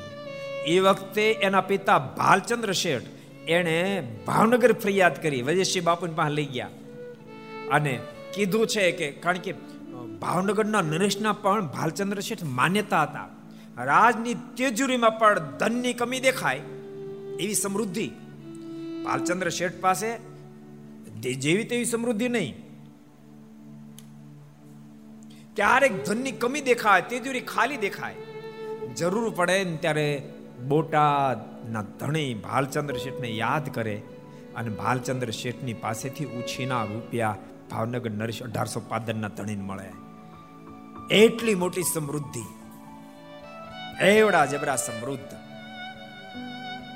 [0.65, 3.01] એ વખતે એના પિતા ભાલચંદ્ર શેઠ
[3.47, 6.69] એણે ભાવનગર ફરિયાદ કરી વજયસિંહ બાપુની પાસે લઈ ગયા.
[7.71, 7.99] અને
[8.33, 9.53] કીધું છે કે, કારણ કે
[10.19, 13.29] ભાવનગરના નરેશના પણ ભાલચંદ્ર શેઠ માન્યતા હતા.
[13.77, 16.57] રાજની તેજુરીમાં પણ ધનની કમી દેખાય
[17.39, 18.11] એવી સમૃદ્ધિ.
[19.05, 20.17] ભાલચંદ્ર શેઠ પાસે
[21.33, 22.55] જેવી તેવી સમૃદ્ધિ નહીં.
[25.55, 28.15] ક્યારેક ધનની કમી દેખાય, તેજુરી ખાલી દેખાય.
[28.97, 30.23] જરૂર પડે ને ત્યારે
[31.61, 34.01] બોટાદના ધણી ભાલચંદ્ર શેઠને યાદ કરે
[34.55, 37.37] અને ભાલચંદ્ર શેઠની પાસેથી ઉછીના રૂપિયા
[37.71, 39.89] ભાવનગર નરેશ અઢારસો પાદરના ધણીને મળે.
[41.15, 42.43] એટલી મોટી સમૃદ્ધિ.
[44.05, 45.37] એવડા જબરા સમૃદ્ધ.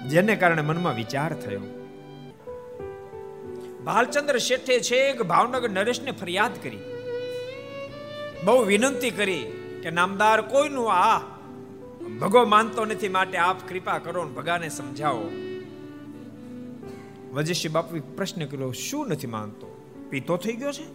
[0.09, 1.61] જેને કારણે મનમાં વિચાર થયો.
[3.83, 6.79] ભાલચંદ્ર શેઠે છે ભાવનગર નરેશને ફરિયાદ કરી.
[8.43, 9.43] બહુ વિનંતી કરી
[9.83, 11.34] કે, નામદાર, કોઈનું આ
[12.05, 15.31] ભગો માનતો નથી માટે આપ કૃપા કરો ભગાને સમજાવો.
[17.33, 19.95] વજેશી બાપુએ પ્રશ્ન કર્યો, શું નથી માનતો?
[20.09, 20.85] પીતો થઈ ગયો છે?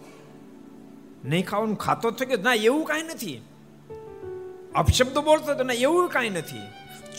[1.24, 2.42] નહીં ખાવાનું ખાતો થઈ ગયો?
[2.42, 3.42] ના, એવું કાંઈ નથી.
[4.74, 6.58] અપશબ્દ બોલતો તો ના, એવું કાંઈ નથી.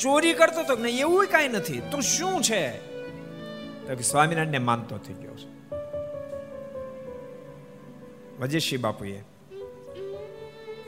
[0.01, 1.81] ચોરી કરતો તો ના, એવું કાંઈ નથી.
[1.91, 2.77] તો શું છે?
[3.87, 5.51] તો કે સ્વામિનારાયણને માનતો થઈ ગયો છે.
[8.39, 9.23] વજેશી બાપુએ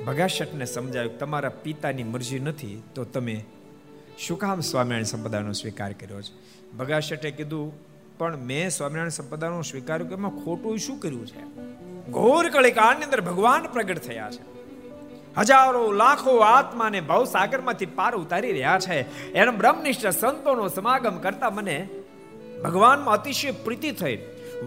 [0.05, 3.45] ભગાશટને સમજાવ્યું તમારા પિતાની મરજી નથી, તો તમે
[4.19, 6.33] શું કામ સ્વામિનારાયણ સંપદાનો સ્વીકાર કર્યો છે?
[6.77, 7.73] ભગાશટે કીધું,
[8.17, 11.43] પણ મેં સ્વામિનારાયણ સંપદાનો સ્વીકાર્યો કે એમાં ખોટું શું કર્યું છે?
[12.11, 14.53] ઘોર કળિકાળની અંદર ભગવાન પ્રગટ થયા છે.
[15.37, 19.31] હજારો લાખો આત્માને ભવસાગરમાંથી પાર ઉતારી રહ્યા છે.
[19.31, 21.89] એના બ્રહ્મનિષ્ઠ સંતોનો સમાગમ કરતા મને
[22.63, 24.19] ભગવાનમાં અતિશય પ્રીતિ થઈ.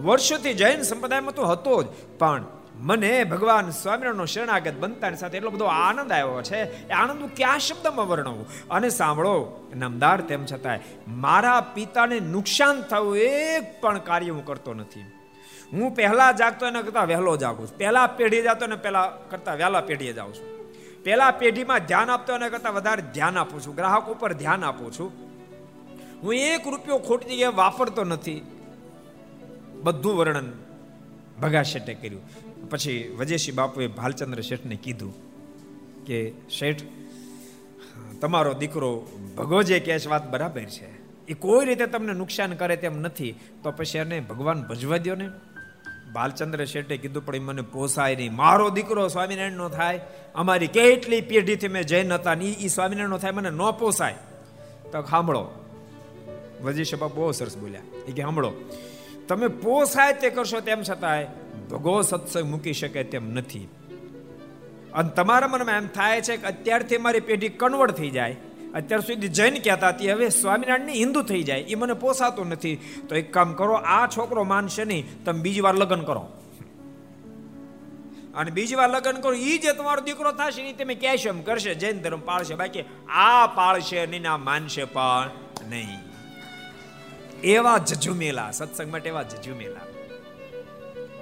[0.03, 1.85] વર્ષોથી જૈન સંપ્રદાયમાં તો હતો જ,
[2.19, 2.45] પણ
[2.79, 7.59] મને ભગવાન સ્વામિનારાયણનો શરણાગત બનતાની સાથે એટલો બધો આનંદ આવ્યો છે, એ આનંદ હું ક્યાં
[7.59, 8.69] શબ્દમાં વર્ણવું?
[8.69, 15.01] અને સાંભળો, નામદાર તેમ છતાંય, મારા પિતાને નુકસાન થયું એક પણ કાર્ય હું કરતો નથી.
[15.73, 17.77] હું પહેલા જાગતો એના કરતા વહેલો જાગું છું.
[17.77, 20.73] પહેલા પેઢી જાતો ને પહેલા કરતા વહેલા પેઢીએ જાઉં છું.
[21.03, 23.75] પહેલા પેઢીમાં ધ્યાન આપતો એના કરતા વધારે ધ્યાન આપું છું.
[23.75, 25.11] ગ્રાહક ઉપર ધ્યાન આપું છું.
[26.23, 28.45] હું એક રૂપિયો ખોટી જગ્યાએ વાપરતો નથી.
[29.83, 30.51] બધું વર્ણન
[31.41, 32.46] ભગા શેઠે કર્યું.
[32.69, 35.13] પછી વજેશી બાપુએ ભાલચંદ્ર શેઠને કીધું
[36.05, 36.81] કે, શેઠ,
[38.21, 41.07] તમારો દીકરો ભગો જે છે વાત બરાબર છે.
[41.25, 45.29] એ કોઈ રીતે તમને નુકસાન કરે તેમ નથી, તો પછી એને ભગવાન ભજવા દો ને.
[46.13, 48.33] બાલચંદ્ર શેઠે કીધું, પણ મને પોસાય નહીં.
[48.33, 49.99] મારો દીકરો સ્વામિનારાયણનો થાય.
[50.35, 54.15] અમારી કેટલી પેઢીથી મેં જૈન હતા ને એ સ્વામિનારાયણનો થાય, મને ન પોસાય.
[54.91, 55.65] તો સાંભળો
[56.61, 57.81] વજીશ બાપુ બહુ સરસ બોલ્યા.
[58.07, 58.53] એ કે સાંભળો
[59.27, 61.25] તમે પોસાય તે કરશો તેમ છતાંય
[61.71, 63.67] ભગો સત્સંગ મૂકી શકે તેમ નથી.
[64.93, 68.35] અને તમારા મનમાં એમ થાય છે કે અત્યારથી મારી પેઢી કન્વર્ટ થઈ જાય.
[68.75, 72.75] અત્યાર સુધી જૈન કહેતા હતી, હવે સ્વામિનારાયણની હિન્દુ થઈ જાય એ મને પોસાતું નથી.
[73.09, 76.27] તો એક કામ કરો, આ છોકરો માનશે નહીં, તમે બીજી વાર લગ્ન કરો.
[78.35, 81.75] અને બીજી વાર લગ્ન કરો એ જે તમારો દીકરો થશે એ તમે કહેશો એમ કરશે,
[81.75, 82.55] જૈન ધર્મ પાળશે.
[82.55, 85.29] બાકી આ પાળશે નહીં આ માનશે પણ
[85.69, 85.99] નહીં.
[87.41, 89.86] એવા જજુમેલા સત્સંગ માટે એવા જજુમેલા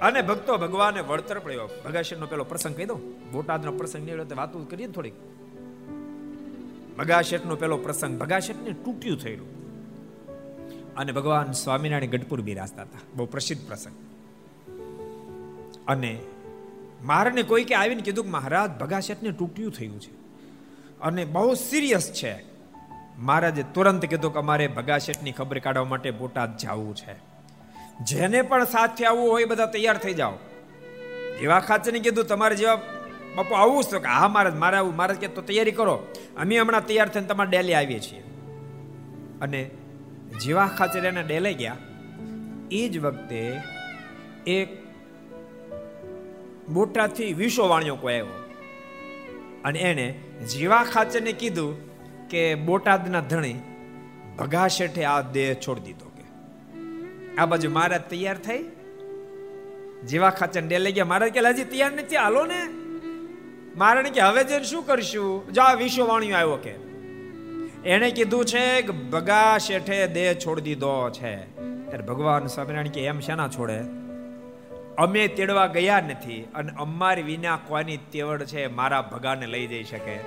[0.02, 1.68] અને ભક્તો ભગવાને વળતર પડ્યો.
[1.84, 3.30] ભગાશેરનો પેલો પ્રસંગ કહી દઉં.
[3.32, 5.12] બોટાદનો પ્રસંગ નીકળ્યો વાતો કરીએ થોડીક.
[6.98, 9.56] ભગાશેઠનો પેલો પ્રસંગ ભગાશેઠને તૂટ્યું થયેલું.
[10.94, 12.98] અને ભગવાન સ્વામિનારાયણ ગઢપુર બિરાજતા હતા.
[13.14, 13.92] બહુ પ્રસિદ્ધ પ્રસંગ.
[15.88, 16.18] અને
[17.02, 20.12] મારને કોઈ કે આવીને કીધું કે મહારાજ ભગાશેઠને તૂટ્યું થયું છે.
[21.00, 22.44] અને બહુ સિરિયસ છે.
[23.18, 27.35] મહારાજે તુરંત કીધું કે અમારે ભગાશેઠની ખબર કાઢવા માટે બોટાદ જવું છે.
[28.00, 30.32] જેને પણ સાથે આવવું હોય બધા તૈયાર થઈ જાઓ.
[31.40, 32.76] જેવા ખાચને કીધું, તમારે જેવા
[33.36, 36.06] બાપુ આવું તો કે, હા, મહારાજ, મારે આવું મહારાજ કે તો તૈયારી કરો.
[36.36, 38.22] અમે હમણાં તૈયાર થઈને તમારે ડેલી આવીએ છીએ.
[39.40, 39.70] અને
[40.42, 41.76] જીવા ખાચર એને ડેલે ગયા,
[42.70, 43.60] એ જ વખતે
[44.46, 44.68] એક
[46.68, 48.42] બોટાથી વિશો વાણિયો કોઈ આવ્યો.
[49.64, 50.12] અને એને
[50.46, 51.76] જીવા ખાચરને કીધું
[52.28, 53.54] કે બોટાદના ધણી
[54.38, 56.05] ભગા શેઠે આ દેહ છોડી દીધો.
[57.38, 58.64] આ બાજુ મહારાજ તૈયાર થઈ?
[60.06, 61.04] જીવા ખાચર લઈ ગયા.
[61.04, 62.16] મહારાજ કે હજી તૈયાર નથી?
[62.16, 62.68] હાલો ને.
[63.76, 65.52] મારણ કે, હવે જઈને શું કરશું?
[65.52, 66.70] જો આ વિશ્વવાણીઓ આવ્યો કે.
[67.84, 71.36] એણે કીધું છે કે, ભગા શેઠે દેહ છોડી દીધો છે.
[71.86, 73.80] ત્યારે ભગવાન સ્વામિનારાયણ કે, એમ શેના છોડે?
[74.98, 80.18] અમે તેડવા ગયા નથી અને અમારી વિના કોની તેવડ છે મારા ભગાને લઈ જઈ શકે.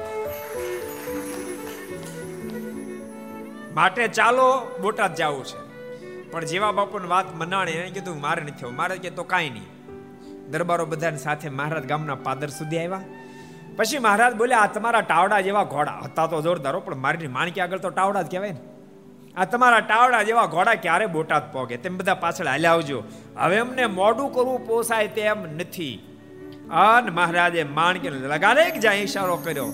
[3.74, 5.69] માટે ચાલો બોટાદ જવું છે.
[6.32, 9.80] પણ જેવા બાપુને વાત મનાણે એને કીધું, મારે નથી મારે કે તો કાંઈ નહીં.
[10.52, 13.02] દરબારો બધાની સાથે મહારાજ ગામના પાદર સુધી આવ્યા.
[13.78, 16.00] પછી મહારાજ બોલ્યા, આ તમારા ટાવડા જેવા ઘોડા.
[16.04, 18.60] હતા તો જોરદારો પણ મારી માણકી આગળ તો ટાવડા જ કહેવાય ને.
[19.38, 21.78] આ તમારા ટાવડા જેવા ઘોડા ક્યારે બોટાદ પોગે?
[21.78, 23.04] તેમ બધા પાછળ હાલ્યા આવજો.
[23.38, 26.18] હવે અમને મોડું કરવું પોસાય તેમ નથી.
[26.72, 29.66] અન મહારાજે માણકી લગાડે જ્યાં ઈશારો કર્યો.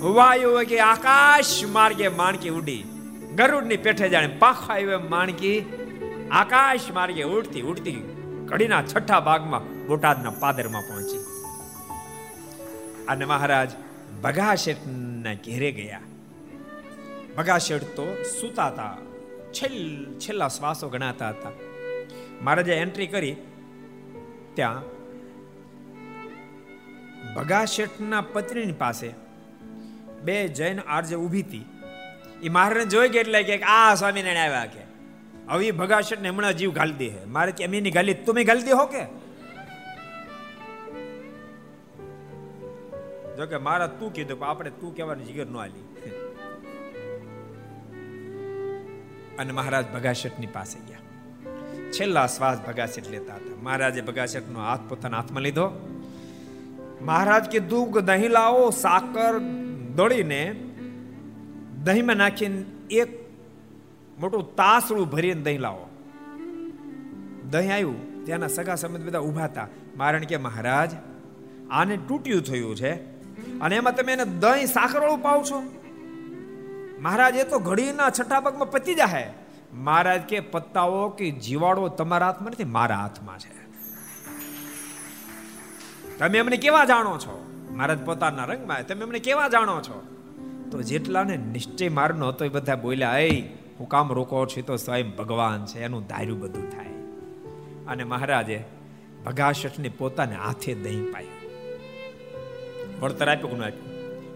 [0.00, 2.93] વાયુ કે આકાશ માર્ગે માણકી ઉડી.
[3.34, 5.56] ગરુડની પેઠે જાણે પાખ આવ્યો માણકી
[6.30, 8.00] આકાશ માર્ગે ઉડતી ઉડતી
[8.48, 11.18] કડીના છઠ્ઠા ભાગમાં બોટાદના પાદરમાં પહોંચી.
[13.08, 13.70] અને મહારાજ
[14.22, 16.00] ભગાશેઠના ઘેરે ગયા.
[17.36, 18.96] ભગાશેઠ તો સૂતા હતા,
[19.52, 21.50] છેલ, છેલ્લા શ્વાસો ગણાતા હતા.
[22.42, 23.36] મહારાજે એન્ટ્રી કરી,
[24.54, 24.82] ત્યાં
[27.34, 29.10] ભગાશેઠના પત્નીની પાસે
[30.22, 31.64] બે જૈન આરજે ઊભી હતી.
[32.44, 34.82] એ મહારાજ જોઈ ગયા એટલે કે આ સ્વામિનારાયણ આવ્યા કે.
[35.48, 38.86] હવે ભગાશટ ને હમણાં જીવ ગાલી દે મારે એમ એની ગાલી તમે ગાલી દે હો
[38.86, 39.04] કે?
[43.36, 45.84] જો કે મારા તું કીધું, પણ આપણે તું કહેવાની જીગર ન આલી.
[49.38, 50.98] અને મહારાજ ભગાશેઠની પાસે ગયા.
[51.90, 53.62] છેલ્લા શ્વાસ ભગાશેઠ લેતા હતા.
[53.62, 55.70] મહારાજે ભગાશેઠનો હાથ પોતાના હાથમાં લીધો.
[57.02, 59.38] મહારાજ કીધું કે દહીં લાવો, સાકર
[59.94, 60.54] દળીને
[61.84, 63.24] દહીંમાં નાખીને એક
[64.18, 65.88] મોટું તાસળું ભરીને દહીં લાવો.
[67.50, 69.68] દહીં આવ્યું, ત્યાંના સગા સંબંધ બધા ઊભા હતા.
[69.96, 70.90] મારણ કે, મહારાજ,
[71.70, 72.94] આને તૂટ્યું થયું છે
[73.58, 75.62] અને એમાં તમે એને દહીં સાકરવાળું પાવ છો.
[77.00, 79.32] મહારાજ, એ તો ઘડીના છઠ્ઠા પગમાં પતી જાય
[79.74, 83.64] મહારાજ કે, પત્તાઓ કે જીવાડો તમારા હાથમાં નથી, મારા હાથમાં છે.
[86.18, 87.46] તમે એમને કેવા જાણો છો?
[87.70, 90.13] મહારાજ પોતાના રંગમાં તમે એમને કેવા જાણો છો?
[90.74, 93.40] તો જેટલાને નિશ્ચય મારનો હતો એ બધા બોલ્યા એ
[93.80, 96.86] હું કામ રોકો છું તો સ્વયં ભગવાન છે, એનું ધાર્યું બધું થાય.
[97.86, 98.64] અને મહારાજે
[99.26, 101.32] ભગાશઠને પોતાને હાથે દહીં પાયું.
[103.00, 103.94] વળતર આપ્યું કે આપ્યું?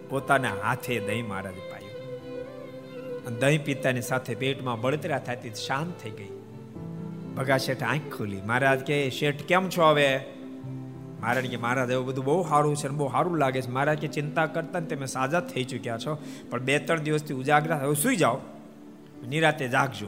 [0.09, 3.39] પોતાના હાથે દહીં મહારાજે પાયું.
[3.39, 6.29] દહીં પીતાની સાથે પેટમાં બળતરા થતી શાંત થઈ ગઈ.
[7.37, 8.41] ભગા શેઠ આંખ ખોલી.
[8.41, 10.21] મહારાજ કે, શેઠ, કેમ છો હવે?
[11.21, 13.71] મહારાજ કે મહારાજ એવું બધું બહુ સારું છે બહુ સારું લાગે છે.
[13.71, 16.23] મહારાજ કે ચિંતા કરતા ને તમે સાજા થઈ ચૂક્યા છો.
[16.51, 18.39] પણ બે ત્રણ દિવસથી ઉજાગરા હવે સુઈ જાઓ.
[19.29, 20.07] નિરાતે જાગજો.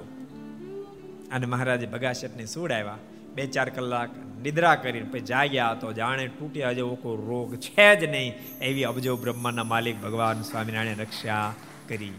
[1.32, 2.98] અને મહારાજે ભગાશેઠને સુડાવ્યા
[3.34, 4.10] બે ચાર કલાક
[4.42, 8.34] નિદ્રા કરીને પછી જાગ્યા તો જાણે તૂટ્યા જેવો કોઈ રોગ છે જ નહીં.
[8.60, 11.54] એવી અબજો બ્રહ્માના માલિક ભગવાન સ્વામિનારાયણ રક્ષા
[11.88, 12.12] કરી.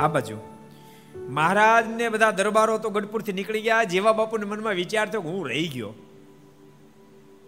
[0.00, 0.36] આ બાજુ.
[1.28, 3.84] મહારાજને બધા દરબારો તો ગઢપુરથી નીકળી ગયા.
[3.84, 5.94] જેવા બાપુને મનમાં વિચાર થયો હું રહી ગયો.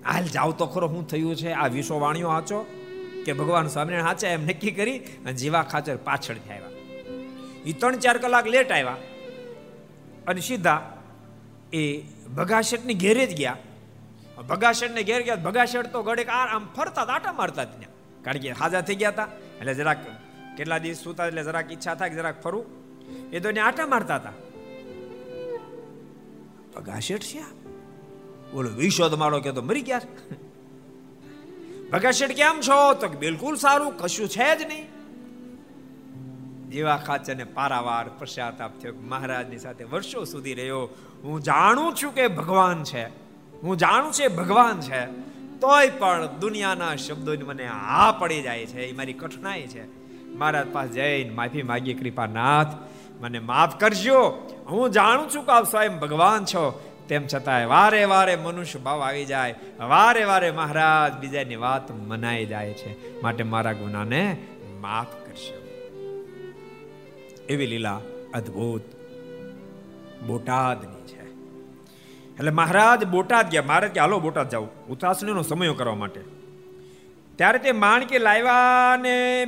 [0.06, 1.52] હાલ જાવ તો ખરો શું થયું છે?
[1.52, 2.66] આ વિશ્વ વાણ્યો હાચો?
[3.24, 6.70] કે ભગવાન સ્વામિનારાયણ હાચા એમ નક્કી કરી અને જીવા ખાચર પાછળથી આવ્યા
[7.66, 8.96] એ ત્રણ ચાર કલાક લેટ આવ્યા
[10.26, 10.76] અને સીધા
[11.72, 12.02] એ
[12.36, 13.56] ભગાશેઠની ઘેરે જ ગયા.
[14.48, 18.22] ભગાશેઠને ઘેર ગયા ભગાશેઠ તો ગળે આમ ફરતા આટા મારતા ત્યાં.
[18.24, 19.28] કારણ કે હાજા થઈ ગયા હતા.
[19.60, 19.98] એટલે જરાક
[20.56, 22.64] કેટલા દિવસ સુતા, એટલે જરાક ઈચ્છા થાય કે જરાક ફરું.
[23.32, 24.32] એ તો આટા મારતા હતા.
[26.74, 27.65] ભગાશેઠ છે
[28.62, 30.00] વિશ્વ તમારો કે તો મરી ગયા
[31.92, 32.94] ભગાશેઠ કેમ છો?
[32.94, 34.86] તો બિલકુલ સારું, કશું છે જ નહીં.
[36.70, 40.88] જેવા ખાચરને પારાવાર પશ્ચાતાપ થયો મહારાજની સાથે વર્ષો સુધી રહ્યો.
[41.24, 43.06] હું જાણું છું કે ભગવાન છે.
[43.62, 45.06] હું જાણું છું ભગવાન છે.
[45.60, 50.06] તોય પણ દુનિયાના શબ્દો મને હા પડી જાય છે, એ મારી કઠણાઈ છે.
[50.34, 52.66] મહારાજ પાસે જઈને માફી માગી કૃપાનાથ,
[53.20, 54.48] મને માફ કરજો.
[54.70, 56.92] હું જાણું છું કે આપ સ્વયં ભગવાન છો.
[57.08, 62.72] તેમ છતાંય વારે વારે મનુષ્ય ભાવ આવી જાય, વારે વારે મહારાજ બીજાની વાત મનાઈ જાય
[62.72, 63.22] છે.
[63.22, 64.36] માટે મારા ગુનાને
[64.80, 65.66] માફ કરશો.
[67.48, 68.00] એવી લીલા
[68.34, 68.82] અદ્ભુત
[70.26, 71.22] બોટાદની છે.
[72.34, 73.62] એટલે મહારાજ બોટાદ ગયા.
[73.62, 76.20] મારે કે હાલો બોટાદ જાવ ઉતાસણીનો સમયો કરવા માટે.
[77.36, 79.46] ત્યારે તે માણકી લાવ્યા ને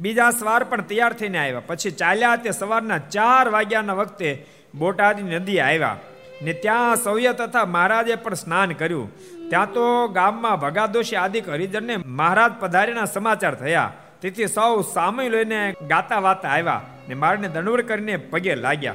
[0.00, 1.60] બીજા સવાર પણ તૈયાર થઈને આવ્યા.
[1.60, 5.96] પછી ચાલ્યા તે સવારના ચાર વાગ્યાના વખતે બોટાદની નદી આવ્યા.
[6.42, 9.08] ને ત્યાં સૌય તથા મહારાજે પણ સ્નાન કર્યું.
[9.48, 13.92] ત્યાં તો ગામમાં ભગાદોશી આદિક હરિજનને મહારાજ પધારીના સમાચાર થયા.
[14.20, 18.94] તેથી સૌ સામે લઈને ગાતા વાતા આવ્યા ને મારને દંડવડ કરીને પગે લાગ્યા.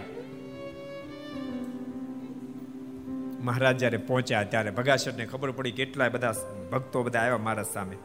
[3.41, 6.33] મહારાજ જ્યારે પહોંચ્યા ત્યારે ભગાસરને ખબર પડી કેટલાય બધા
[6.71, 7.95] ભક્તો બધા આવ્યા મહારાજ સામે.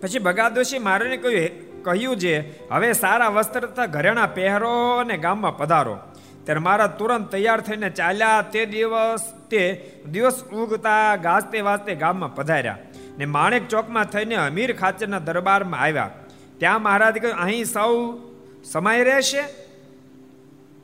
[0.00, 2.34] પછી ભગાદોશી મહારાજને કહ્યું કહ્યું છે
[2.68, 5.98] હવે સારા વસ્ત્ર તથા ઘરેણા પહેરો અને ગામમાં પધારો.
[6.44, 12.78] ત્યારે મારા તુરંત તૈયાર થઈને ચાલ્યા તે દિવસ તે દિવસ ઉગતા ગાજતે વાજતે ગામમાં પધાર્યા
[13.18, 16.10] ને માણેક ચોકમાં થઈને અમીર ખાચરના દરબારમાં આવ્યા.
[16.58, 18.18] ત્યાં મહારાજ કહ્યું, અહીં સૌ
[18.64, 19.42] સમય રહેશે?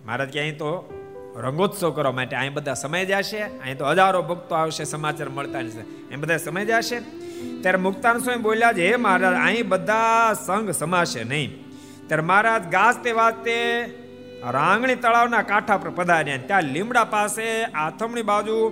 [0.06, 0.94] મહારાજ કે અહીં તો
[1.36, 3.42] રંગોત્સવ કરવા માટે અહીં બધા સમય જશે.
[3.42, 5.80] અહીં તો હજારો ભક્તો આવશે, સમાચાર મળતા જશે.
[5.80, 7.00] અહીં બધા સમય જશે.
[7.60, 11.64] ત્યારે મુક્તાન સ્વામી બોલ્યા છે હે મહારાજ, અહીં બધા સંઘ સમાશે નહીં.
[12.06, 13.56] ત્યારે મહારાજ ગાજતે વાજતે
[14.42, 18.70] રાંગણી તળાવના કાંઠા પર પધાર્યા ત્યાં લીમડા પાસે આથમણી બાજુ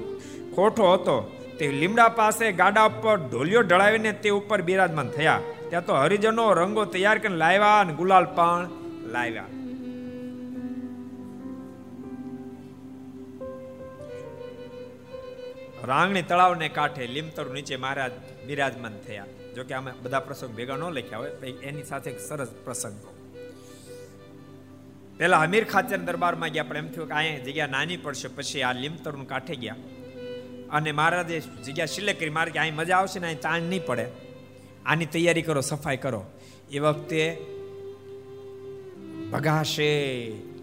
[0.55, 1.33] ખોઠો હતો.
[1.59, 5.41] તે લીમડા પાસે ગાડા પર ઢોલિયો ઢળાવીને તે ઉપર બિરાજમાન થયા.
[5.69, 8.69] ત્યાં તો હરિજનો રંગો તૈયાર કરીને લાવ્યા અને ગુલાલ પણ
[9.07, 9.45] લાવ્યા.
[15.85, 18.13] રાંગણી તળાવને કાંઠે લીમતર નીચે મહારાજ
[18.47, 19.25] બિરાજમાન થયા.
[19.57, 21.31] જોકે અમે બધા પ્રસંગ ભેગા ન લખ્યા હોય
[21.63, 23.16] એની સાથે એક સરસ પ્રસંગ
[25.19, 28.73] પેલા અમીર ખાચર દરબારમાં ગયા, પણ એમ થયું કે અહીંયા જગ્યા નાની પડશે, પછી આ
[28.73, 29.77] લીમતરનું કાંઠે ગયા.
[30.71, 34.07] અને મહારાજે જગ્યા સિલેક્ટ કરી, મારે કે અહીં મજા આવશે ને અહીં તાણ નહીં પડે.
[34.87, 36.25] આની તૈયારી કરો, સફાઈ કરો.
[36.71, 37.23] એ વખતે
[39.33, 39.91] ભગાશે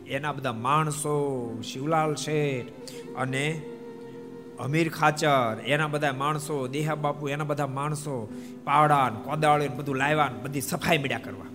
[0.08, 1.16] એના બધા માણસો,
[1.64, 2.70] શિવલાલ શેઠ
[3.18, 3.62] અને
[4.60, 8.30] અમીર ખાચર, એના બધા માણસો દેહા બાપુ એના બધા માણસો,
[8.64, 11.50] પાવડા કોદાળી બધું લાવ્યા બધી સફાઈ મળ્યા કરવા.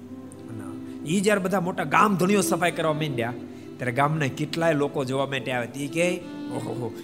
[1.09, 3.33] એ જ્યારે બધા મોટા ગામ ધણીઓ સફાઈ કરવા માંડ્યા,
[3.77, 5.67] ત્યારે ગામના કેટલાય લોકો જોવા માટે આવે.
[5.67, 6.21] તે કે,
[6.53, 6.95] ઓહો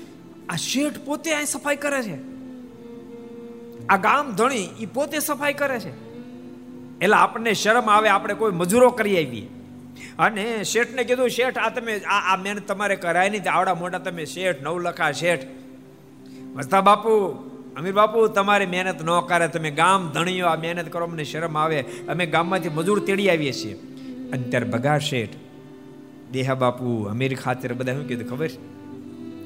[0.49, 2.35] આ શેઠ પોતે આ સફાઈ કરે છે.
[3.89, 5.93] આ ગામ ધણી એ પોતે સફાઈ કરે છે.
[6.99, 9.47] એટલે આપણને શરમ આવે, આપણે કોઈ મજૂરો કરી આવીએ.
[10.19, 14.25] અને શેઠને કીધું, શેઠ, આ તમે, આ આ મહેનત તમારે કરાય નહીં આવડા મોટા તમે
[14.25, 15.41] શેઠ, નવલખા શેઠ.
[16.57, 17.11] વસ્તા બાપુ,
[17.77, 21.81] અમીર બાપુ, તમારી મહેનત ન કરે, તમે ગામ ધણીઓ, આ મહેનત કરો અમને શરમ આવે.
[22.09, 23.81] અમે ગામમાંથી મજૂર તેડી આવીએ છીએ.
[24.33, 25.31] અને ત્યારે ભગા શેઠ.
[26.33, 28.51] દેહા બાપુ અમીર ખાતર બધા શું કીધું ખબર?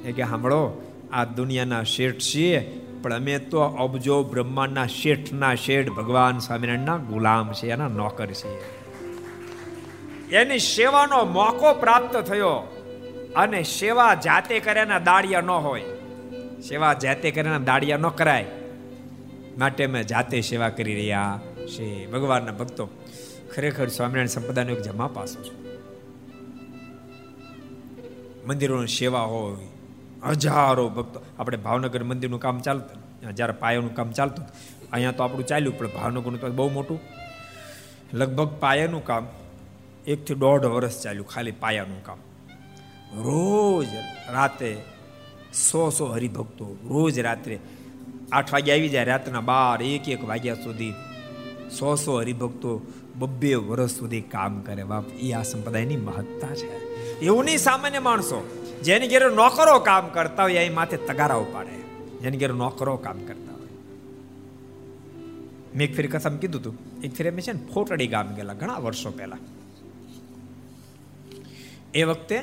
[0.05, 6.39] એ કે સાંભળો આ દુનિયાના શેઠ છીએ, પણ અમે તો અબજો બ્રહ્માંડના શેઠના શેઠ ભગવાન
[6.39, 8.61] સ્વામિનારાયણના ગુલામ છે એના નોકર છીએ.
[10.37, 12.51] એની સેવાનો મોકો પ્રાપ્ત થયો
[13.37, 15.83] અને સેવા જાતે કર્યાના દાડિયા ન હોય.
[16.68, 18.47] સેવા જાતે કર્યાના દાડિયા ન કરાય.
[19.59, 22.89] માટે અમે જાતે સેવા કરી રહ્યા છે ભગવાનના ભક્તો
[23.55, 25.53] ખરેખર સ્વામિનારાયણ સંપ્રદાયનો એક જમા પાસો છે.
[28.46, 29.68] મંદિરોની સેવા હોય,
[30.28, 32.99] હજારો ભક્તો, આપણે ભાવનગર મંદિરનું કામ ચાલતું
[33.32, 34.44] જ્યારે પાયાનું કામ ચાલતું
[34.92, 37.01] અહીંયા તો આપણું ચાલ્યું, પણ ભાવનગરનું તો બહુ મોટું.
[38.12, 39.24] લગભગ પાયાનું કામ
[40.07, 42.20] એકથી દોઢ વર્ષ ચાલ્યું, ખાલી પાયાનું કામ.
[43.24, 43.90] રોજ
[44.32, 44.70] રાતે
[45.66, 47.59] સો સો હરિભક્તો, રોજ રાત્રે
[48.32, 50.94] આઠ વાગે આવી જાય, રાતના બાર, એક એક વાગ્યા સુધી
[51.78, 52.72] સો સો હરિભક્તો
[53.19, 54.85] બબ્બે વર્ષ સુધી કામ કરે.
[54.85, 56.69] બાપ એ આ સંપ્રદાયની મહત્તા છે.
[57.21, 58.39] એવું નહીં સામાન્ય માણસો,
[58.83, 61.77] જેની ઘેર નોકરો કામ કરતા હોય એ માથે તગારા ઉપાડે.
[62.19, 63.69] જેની ઘેર નોકરો કામ કરતા હોય.
[65.77, 68.79] મેં એક ફેરી કથામાં કીધું હતું એક ફેરી અમે છે ને ફોટડી ગામ ગયેલા, ઘણા
[68.79, 69.39] વર્ષો પહેલા.
[71.95, 72.43] એ વખતે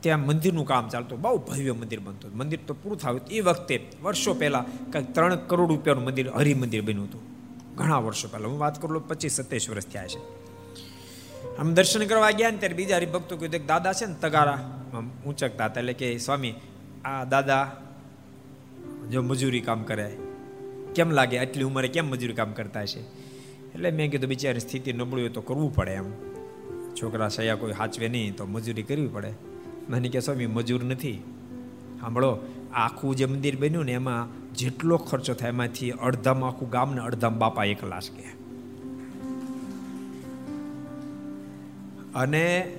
[0.00, 3.20] ત્યાં મંદિરનું કામ ચાલતું બહુ ભવ્ય મંદિર બનતું મંદિર તો પૂરું થયું.
[3.30, 7.35] એ વખતે, વર્ષો પહેલા, કંઈક ત્રણ કરોડ રૂપિયાનું મંદિર, હરિમંદિર બન્યું હતું.
[7.76, 8.48] ઘણા વર્ષો પહેલા.
[8.48, 10.20] હું વાત કરું પચીસ સત્યાવીસ વર્ષ થયા છે.
[11.58, 14.56] આમ દર્શન કરવા ગયા ને ત્યારે બીજા હરિભક્તો કીધું એક દાદા છે ને તગારા.
[15.26, 16.54] ઊંચકતા હતા એટલે કે, સ્વામી,
[17.04, 17.82] આ દાદા
[19.10, 20.16] જો મજૂરી કામ કરે,
[20.94, 21.38] કેમ લાગે?
[21.38, 23.00] આટલી ઉંમરે કેમ મજૂરી કામ કરતા છે
[23.74, 26.10] એટલે મેં કીધું, બિચારી સ્થિતિ નબળી હોય તો કરવું પડે એમ.
[26.94, 29.32] છોકરા સયા કોઈ હાચવે નહીં તો મજૂરી કરવી પડે.
[29.88, 31.22] મને કે સ્વામી, મજૂર નથી.
[32.00, 32.38] સાંભળો
[32.74, 37.38] આખું જે મંદિર બન્યું ને એમાં જેટલો ખર્ચો થાય એમાંથી અડધામાં આખું ગામ ને અડધામાં
[37.38, 38.46] બાપા એકલા કે
[42.14, 42.78] અને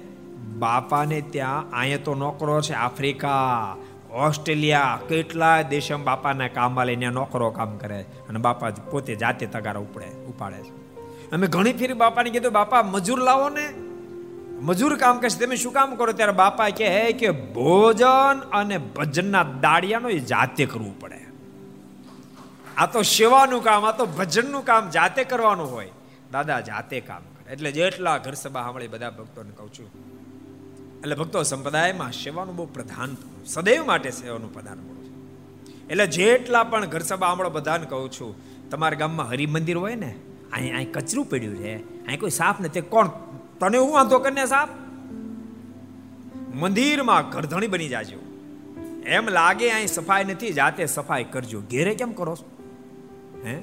[0.60, 3.76] બાપાને ત્યાં અહીંયા તો નોકરો છે, આફ્રિકા,
[4.12, 10.06] ઓસ્ટ્રેલિયા કેટલા દેશમાં બાપાના કામમાં લઈને નોકરો કામ કરે અને બાપા પોતે જાતે તગારા ઉપડે,
[10.06, 10.96] ઉપાડે છે.
[11.32, 13.70] અમે ઘણી ફેરી બાપાને કીધું, બાપા, મજૂર લાવો ને.
[14.62, 16.12] મજૂર કામ કરશે, તમે શું કામ કરો?
[16.12, 21.27] ત્યારે બાપા કહે કે ભોજન અને ભજનના દાડિયાનો એ જાતે કરવું પડે.
[22.78, 25.92] આ તો સેવાનું કામ, આ તો ભજનનું કામ જાતે કરવાનું હોય.
[26.32, 27.54] દાદા જાતે કામ કરે.
[27.54, 29.90] એટલે જેટલા ઘર સભા સાંભળી બધા ભક્તોને કહું છું.
[31.00, 34.98] એટલે ભક્તો સંપ્રદાયમાં સેવાનું બહુ પ્રધાન સદૈવ માટે સેવાનું પ્રધાન છું.
[35.90, 38.36] એટલે જેટલા પણ ઘર સભા સાંભળો, બધાને કહું છું,
[38.70, 40.16] તમારા ગામમાં હરિમંદિર હોય ને
[40.54, 42.06] અહીં અહીં કચરું પડ્યું છે.
[42.06, 43.08] અહીં કોઈ સાફ નથી કોણ?
[43.60, 44.70] તને હું વાંધો કરીને સાફ
[46.54, 48.20] મંદિરમાં ઘરધણી બની જાજો.
[49.06, 51.62] એમ લાગે અહીં સફાઈ નથી, જાતે સફાઈ કરજો.
[51.62, 52.57] ઘેરે કેમ કરો છો?
[53.48, 53.60] હે?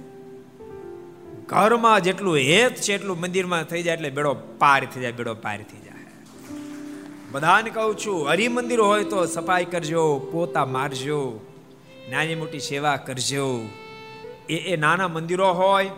[1.47, 5.57] ઘરમાં જેટલું હેત છે એટલું મંદિરમાં થઈ જાય એટલે બેડો પાર થઈ જાય, બેડો પાર
[5.57, 5.95] થઈ જાય.
[7.30, 11.41] બધાને કહું છું, હરિમંદિર હોય તો સફાઈ કરજો, પોતા મારજો,
[12.11, 13.68] નાની મોટી સેવા કરજો.
[14.49, 15.91] એ એ નાના મંદિરો હોય,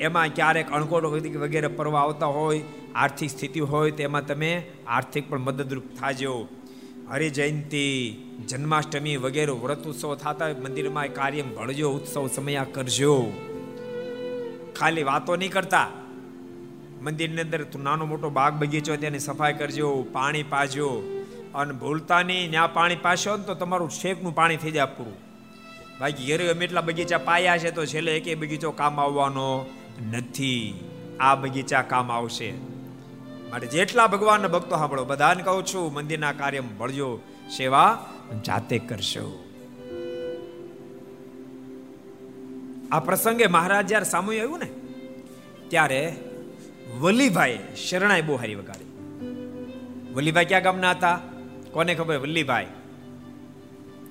[0.00, 1.04] એમાં ક્યારેક અણકોટ
[1.36, 2.62] વગેરે પર્વ આવતા હોય,
[2.94, 6.48] આર્થિક સ્થિતિ હોય તેમાં તમે આર્થિક પણ મદદરૂપ થાજો.
[7.10, 8.16] હરિ જયંતિ
[8.48, 13.32] જન્માષ્ટમી વગેરે વ્રત ઉત્સવ થતા મંદિરમાં કાર્ય ભળજો, ઉત્સવ સમયા કરજો.
[14.78, 15.88] ખાલી વાતો નહીં કરતા.
[17.02, 21.02] મંદિરની અંદર નાનો મોટો બાગ બગીચો તેની સફાઈ કરજો, પાણી પાજો.
[21.54, 25.16] અને ભૂલતા નહીં ત્યાં પાણી પાશો ને તો તમારું શેકનું પાણી થઈ જાય પૂરું.
[26.00, 29.66] બાકી ઘેરે અમે એટલા બગીચા પાયા છે, તો છેલ્લે એક બગીચો કામ આવવાનો
[30.12, 30.84] નથી.
[31.20, 32.77] આ બગીચા કામ આવશે.
[33.50, 37.20] માટે જેટલા ભગવાનના ભક્તો સાંભળો, બધાને કહું છું, મંદિરના કાર્ય ભળજો,
[37.56, 38.06] સેવા
[38.44, 39.44] જાતે કરશો.
[42.92, 44.68] આ પ્રસંગે મહારાજ જ્યારે સામુ આવ્યું ને,
[45.68, 46.16] ત્યારે
[47.00, 48.90] વલીભાઈ શરણાઈ બહુ હારી વગાડી.
[50.12, 51.20] વલ્લીભાઈ ક્યાં ગામના હતા?
[51.72, 52.16] કોને ખબર?
[52.16, 52.66] વલ્લીભાઈ.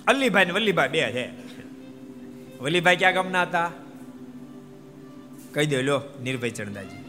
[0.08, 1.26] અલ્લીભાઈ ને વલ્લીભાઈ બે છે.
[2.60, 3.72] વલ્લીભાઈ ક્યાં ગામના હતા?
[5.54, 7.07] કહી દો, લો નિર્ભય ચણદાજી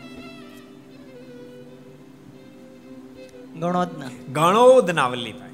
[3.57, 4.07] ગણોદના.
[4.33, 5.49] ગણોદના વલ્લીભાઈ.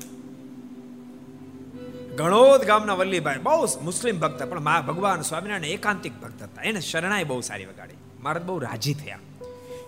[2.16, 3.38] ગણોદ ગામના વલ્લીભાઈ.
[3.42, 6.62] બહુ મુસ્લિમ ભક્ત પણ મા ભગવાન સ્વામિનારાયણ એકાંતિક ભક્ત હતા.
[6.62, 7.94] એને શરણાઈ બહુ સારી વગાડી.
[8.22, 9.18] મહારાજ બહુ રાજી થયા.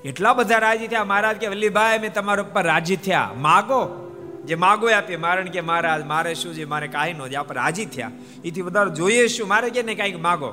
[0.05, 3.31] એટલા બધા રાજી થયા મહારાજ કે, વલ્લીભાઈ, મેં તમારા ઉપર રાજી થયા.
[3.37, 4.03] માગો.
[4.47, 5.17] જે માગો આપીએ.
[5.17, 6.65] મારણ કે, મહારાજ, મારે શું છે?
[6.65, 8.11] મારે કાંઈ નો આપણે રાજી થયા.
[8.45, 9.49] એથી વધારે જોઈએ શું?
[9.49, 10.53] મારે કે ને કાંઈક માગો.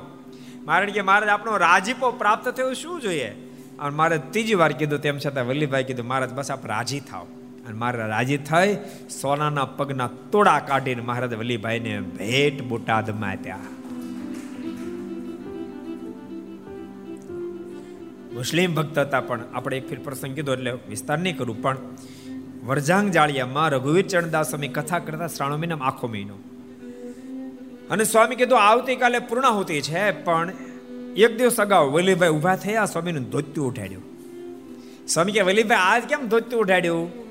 [0.64, 2.72] મારણ કે, મહારાજ આપણો રાજીપો પ્રાપ્ત થયો.
[2.72, 3.28] શું જોઈએ?
[3.78, 7.26] અને મારે ત્રીજી વાર કીધું, તેમ છતાં વલ્લીભાઈ કીધું, મહારાજ, બસ આપ રાજી થાવ
[7.66, 8.70] અને મારા રાજી થઈ
[9.20, 13.70] સોનાના પગના તોડા કાઢીને મહારાજ વલીભાઈને ભેટ બોટાદમાં આપ્યા.
[18.34, 21.78] મુસ્લિમ ભક્ત હતા પણ આપણે એક ફીર પ્રસંગ કીધો એટલે વિસ્તાર નહીં કરું, પણ
[22.64, 26.36] વરજાંગ જાળિયામાં રઘુવીર ચરણદાસ સ્વામી કથા કરતા શ્રાવણ મહિનામાં આખો મહિનો.
[27.90, 30.48] અને સ્વામી કીધું, આવતીકાલે પૂર્ણાહુતિ છે, પણ
[31.16, 34.04] એક દિવસ અગાઉ વલીભાઈ ઊભા થયા, સ્વામીનું ધોત્યું ઉઠાડ્યું.
[35.08, 37.23] સ્વામી કે, વલીભાઈ, આજ કેમ ધોત્યું ઉઠાડ્યું?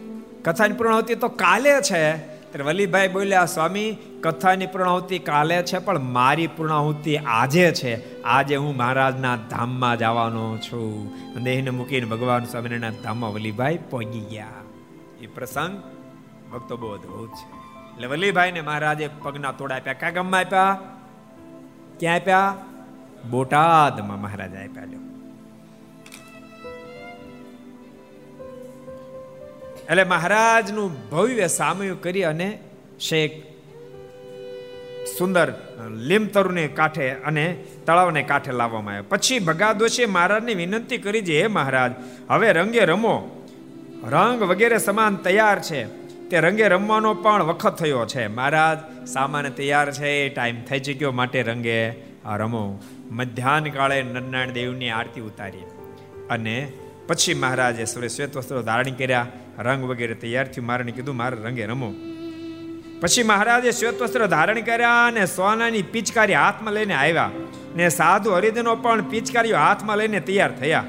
[0.46, 2.18] કથાની પૂર્ણાહુતિ તો કાલે છે.
[2.18, 8.22] ત્યારે વલીભાઈ બોલ્યા, સ્વામી, કથાની પૂર્ણાહુતિ કાલે છે, પણ મારી પૂર્ણાહુતિ આજે છે.
[8.22, 11.12] આજે હું મહારાજના ધામમાં જવાનો છું.
[11.44, 14.48] દેહને મૂકીને ભગવાન સ્વામિનારાયણના ધામમાં વલીભાઈ પહોંચી ગયા.
[15.22, 15.84] એ પ્રસંગ
[16.54, 17.50] ભક્તો બહુ અદભુત છે.
[17.96, 19.94] એટલે વલીભાઈને મહારાજે પગના તોડા આપ્યા.
[19.94, 20.80] ક્યાં ગામમાં આપ્યા?
[22.00, 22.56] ક્યાં આપ્યા?
[23.30, 25.13] બોટાદમાં મહારાજ આપ્યા લ્યો.
[29.92, 32.60] એટલે મહારાજનું ભવ્ય સામયું કરી અને
[33.00, 33.32] શેખ
[35.18, 35.54] સુંદર
[35.90, 39.06] લીમતરુને કાંઠે અને તળાવને કાંઠે લાવવામાં આવ્યો.
[39.10, 41.92] પછી ભગાદોશે મહારાજને વિનંતી કરી છે હે મહારાજ,
[42.30, 43.46] હવે રંગે રમો.
[44.04, 45.86] રંગ વગેરે સમાન તૈયાર છે.
[46.30, 48.28] તે રંગે રમવાનો પણ વખત થયો છે.
[48.28, 50.30] મહારાજ, સામાન તૈયાર છે.
[50.30, 51.90] ટાઈમ થઈ ચૂક્યો માટે રંગે
[52.38, 52.80] રમો.
[53.12, 55.64] મધ્યાહન કાળે નરનારાયણ દેવની આરતી ઉતારી.
[56.30, 56.72] અને
[57.14, 59.28] પછી મહારાજે શ્વેત વસ્ત્રો ધારણ કર્યા,
[59.60, 60.68] રંગ વગેરે તૈયાર થયું.
[60.68, 61.94] મારે કીધું, મારે રંગે રમો.
[63.02, 67.32] પછી મહારાજે શ્વેત વસ્ત્ર ધારણ કર્યા અને સોનાની પિચકારી હાથમાં લઈને આવ્યા
[67.76, 70.84] ને સાધુ હરિદનો પણ પિચકારીઓ હાથમાં લઈને તૈયાર થયા.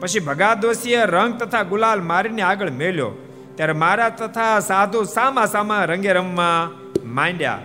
[0.00, 3.10] પછી ભગાદોશીએ રંગ તથા ગુલાલ મારીને આગળ મેલ્યો
[3.54, 6.70] ત્યારે મારા તથા સાધુ સામા સામા રંગે રમવા
[7.04, 7.58] માંડ્યા.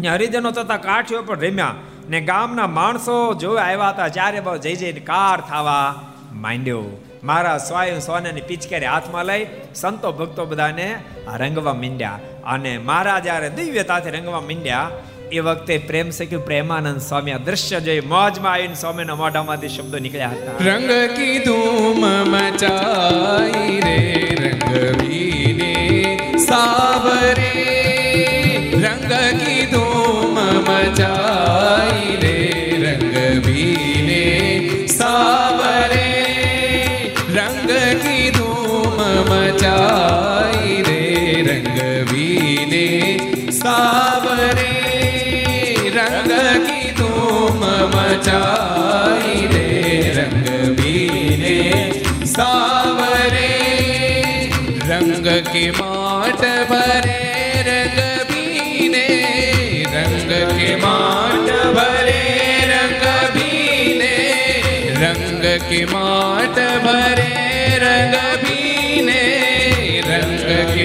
[0.00, 1.74] ને હરિજનો તથા કાઠીઓ પણ રમ્યા
[2.08, 4.08] ને ગામના માણસો જોવા આવ્યા હતા.
[4.08, 6.84] ચારે બાજુ જઈ જઈને કાર થવા માંડ્યો.
[7.24, 10.94] મારા સ્વયં સોનાની પિચકારી હાથમાં લઈ સંતો ભક્તો બધાને
[11.36, 12.18] રંગવા માંડ્યા.
[12.44, 14.90] અને મારા જ્યારે દિવ્યતાથી રંગવા માંડ્યા,
[15.32, 20.28] એ વખતે પ્રેમ સખ્યું પ્રેમાનંદ સ્વામી આ દ્રશ્ય જોઈ મોજમાં આવીને સ્વામીના મોઢામાંથી શબ્દો નીકળ્યા
[20.28, 20.52] હતા.
[20.64, 22.00] રંગ કીધું
[22.30, 23.98] મચાઈ રે,
[24.40, 27.52] રંગ વીને સાવરે.
[28.72, 32.36] રંગ કીધું મચાઈ રે,
[32.82, 33.44] રંગ
[39.28, 41.00] મચાઈ રે
[41.46, 41.78] રંગ
[42.10, 42.86] વીને
[43.52, 44.72] સાવરે
[45.96, 46.32] રંગ
[46.66, 47.62] કી ધૂમ
[47.94, 49.66] મચાઈ રે
[50.18, 50.48] રંગ
[50.78, 51.56] બીને
[52.34, 53.50] સાવરે
[54.90, 57.20] રંગ કે માટ ભરે
[57.68, 57.98] રંગ
[58.30, 59.06] બીને
[59.94, 62.22] રંગ કે માટ ભરે
[62.72, 63.04] રંગ
[63.36, 64.14] બીને
[65.02, 66.19] રંગ કે માટ
[70.50, 70.80] રંગ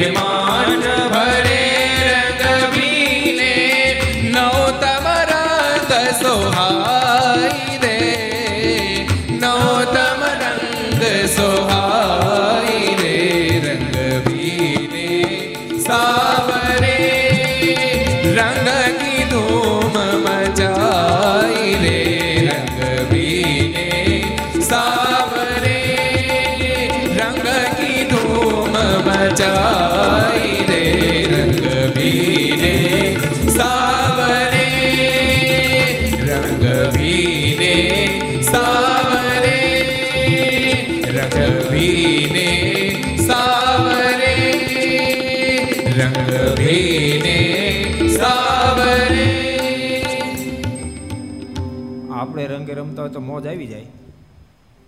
[52.11, 53.85] આપણે રંગે રમતા હોય તો મોજ આવી જાય.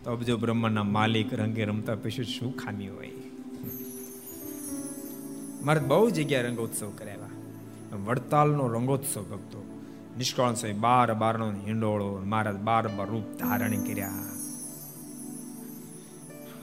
[0.04, 3.12] તો અબજો બ્રહ્માના માલિક રંગે રમતા પછી શું ખામી હોય?
[5.64, 7.98] મારે બહુ જગ્યાએ રંગોત્સવ કરાવ્યા.
[8.06, 9.82] વડતાલનો રંગોત્સવ ભક્તો.
[10.18, 14.12] નિષ્કાળ સ્વામી બાર બારનો હિંડોળો મહારાજ બાર બાર રૂપ ધારણ કર્યા.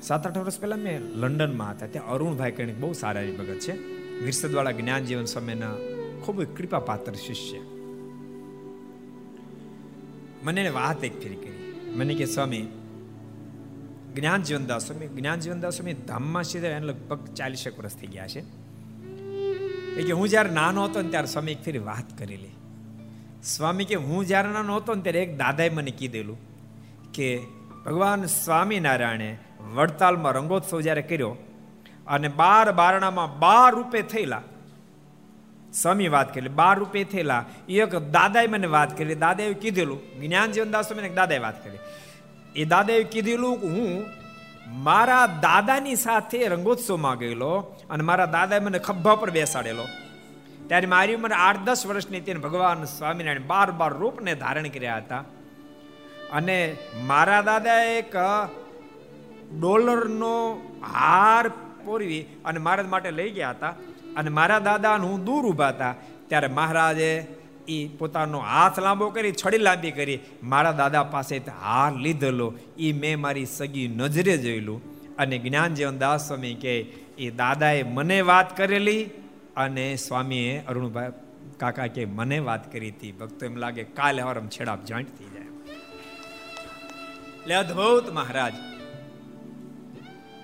[0.02, 1.86] સાત આઠ વર્ષ પહેલા મેં લંડનમાં હતા.
[1.86, 3.93] ત્યાં અરુણભાઈ કરીને બહુ સારા એવી ભગત છે.
[4.22, 5.74] વિરસદવાળા જ્ઞાન જીવન સ્વામીના
[6.22, 7.58] ખૂબ કૃપા પાત્ર શિષ્ય.
[10.42, 11.90] મને વાત એક ફેરી કરી.
[11.94, 12.66] મને કે, સ્વામી
[14.14, 18.40] જ્ઞાન જીવનદાસ સ્વામી જ્ઞાન જીવનદાસ સ્વામી ધામમાં સીધા એને લગભગ ચાલીસેક વર્ષ થઈ ગયા છે.
[19.96, 22.48] એ કે, હું જ્યારે નાનો હતો ને ત્યારે સ્વામી એક ફેરી વાત કરેલી.
[23.42, 26.38] સ્વામી કે, હું જ્યારે નાનો હતો ને ત્યારે એક દાદાએ મને કીધેલું
[27.12, 27.40] કે,
[27.86, 29.38] ભગવાન સ્વામિનારાયણે
[29.74, 31.36] વડતાલમાં રંગોત્સવ જ્યારે કર્યો
[32.06, 34.42] અને બાર બારણામાં બાર રૂપે થયેલા.
[35.72, 37.44] સ્વામી વાત કરી, બાર રૂપે થયેલા.
[37.68, 41.78] એક દાદાએ મને વાત કરી, દાદાએ કીધેલું જ્ઞાન જીવનદાસ સ્વામીને દાદાએ વાત કરી.
[42.56, 44.04] એ દાદાએ કીધેલું હું
[44.82, 49.84] મારા દાદાની સાથે રંગોત્સવમાં ગયેલો અને મારા દાદાએ મને ખભા પર બેસાડેલો.
[50.66, 55.24] ત્યારે મારી ઉંમર આઠ દસ વર્ષની તેને ભગવાન સ્વામિનારાયણ બાર બાર રૂપને ધારણ કર્યા હતા.
[56.32, 58.16] અને મારા દાદા એક
[59.58, 60.60] ડોલરનો
[60.92, 61.50] હાર
[61.84, 63.68] પોરવી અને મહારાજ માટે લઈ ગયા હતા.
[64.16, 65.94] અને મારા દાદા હું દૂર ઊભા હતા.
[66.28, 67.26] ત્યારે મહારાજે
[67.68, 72.54] એ પોતાનો હાથ લાંબો કરી, છડી લાંબી કરી, મારા દાદા પાસે હાર લીધેલો.
[72.78, 74.82] એ મેં મારી સગી નજરે જોયેલું.
[75.16, 76.80] અને જ્ઞાનજીવન દાસ સ્વામી કે
[77.18, 79.04] એ દાદાએ મને વાત કરેલી
[79.56, 81.12] અને સ્વામીએ અરુણભાઈ
[81.56, 83.12] કાકા કે, મને વાત કરી હતી.
[83.12, 85.42] ભક્તો એમ લાગે, કાલે હવારમ છેડાપ જોઈન્ટ થઈ જાય.
[87.40, 88.73] એટલે અદભુત મહારાજ.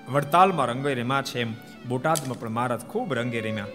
[0.09, 1.53] વડતાલમાં રંગે રેમાં છે એમ
[1.87, 3.65] બોટાદમાં પણ મહારાજ ખૂબ રંગે રમ્યા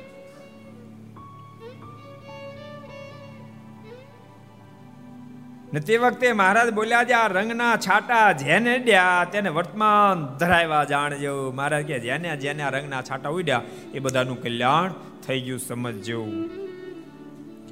[5.72, 11.52] ને તે વખતે મહારાજ બોલ્યા જ્યાં રંગના છાટા જેને ડ્યા તેને વર્તમાન ધરાવ્યા જાણજો.
[11.52, 13.62] મહારાજ કે જેને જેને રંગના છાટા ઉડ્યા,
[13.94, 14.92] એ બધાનું કલ્યાણ
[15.26, 16.26] થઈ ગયું, સમજજો.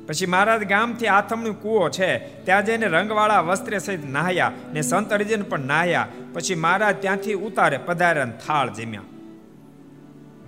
[0.06, 5.42] પછી મહારાજ ગામથી આથમણું કૂવો છે, ત્યાં જઈને રંગવાળા વસ્ત્રે સહિત નાહ્યા ને સંત અરિજન
[5.42, 6.08] પણ નાહ્યા.
[6.32, 9.02] પછી મહારાજ ત્યાંથી ઉતારે પધાર્યા થાળ જમ્યા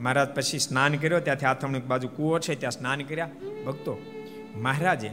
[0.01, 3.31] મહારાજ પછી સ્નાન કર્યો, ત્યાંથી આથમણી બાજુ કૂવો છે, ત્યાં સ્નાન કર્યા.
[3.67, 4.03] ભક્તો,
[4.57, 5.11] મહારાજે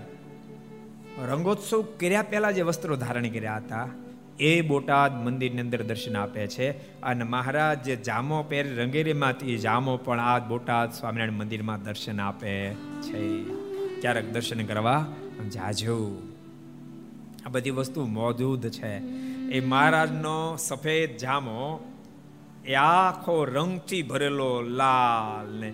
[1.29, 3.89] રંગોત્સવ કર્યા પહેલા જે વસ્ત્રો ધારણ કર્યા હતા,
[4.39, 6.71] એ બોટાદ મંદિરની અંદર દર્શન આપે છે.
[7.01, 13.62] અને મહારાજ જે જામો પહેરી રંગેરીમાંથી જામો પણ આ બોટાદ સ્વામિનારાયણ મંદિરમાં દર્શન આપે છે.
[14.03, 15.05] ક્યારેક દર્શન કરવા
[15.53, 16.21] જાજો.
[17.45, 18.97] આ બધી વસ્તુ મોજૂદ છે.
[19.47, 21.93] એ મહારાજનો સફેદ જામો,
[22.65, 25.73] એ આખો રંગથી ભરેલો લાલ ને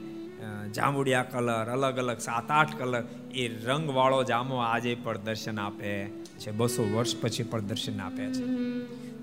[0.71, 6.07] જાંબુડિયા કલર, અલગ અલગ સાત આઠ કલર, એ રંગવાળો જામો આજે પણ દર્શન આપે
[6.39, 6.51] છે.
[6.51, 8.45] બસો વર્ષ પછી પણ દર્શન આપે છે.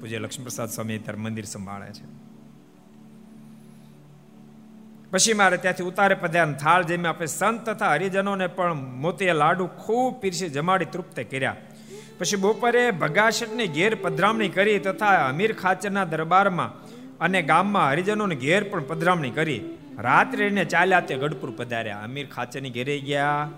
[0.01, 2.26] પૂજ્ય લક્ષ્મીપ્રસાદ સ્વામી ત્યારે મંદિર સંભાળે છે.
[5.11, 10.21] પછી મારે ત્યાંથી ઉતારે પધ્યા થાળ જેમ આપણે સંત તથા હરિજનોને પણ મોતીએ લાડુ ખૂબ
[10.21, 11.57] પીરસી જમાડી તૃપ્ત કર્યા.
[12.19, 16.73] પછી બપોરે ભગાશટની ઘેર પધરામણી કરી તથા અમીર ખાચરના દરબારમાં
[17.19, 19.63] અને ગામમાં હરિજનોને ઘેર પણ પધરામણી કરી.
[19.99, 22.01] રાત્રે ચાલ્યા તે ગઢપુર પધાર્યા.
[22.01, 23.49] અમીર ખાચરની ઘેરે ગયા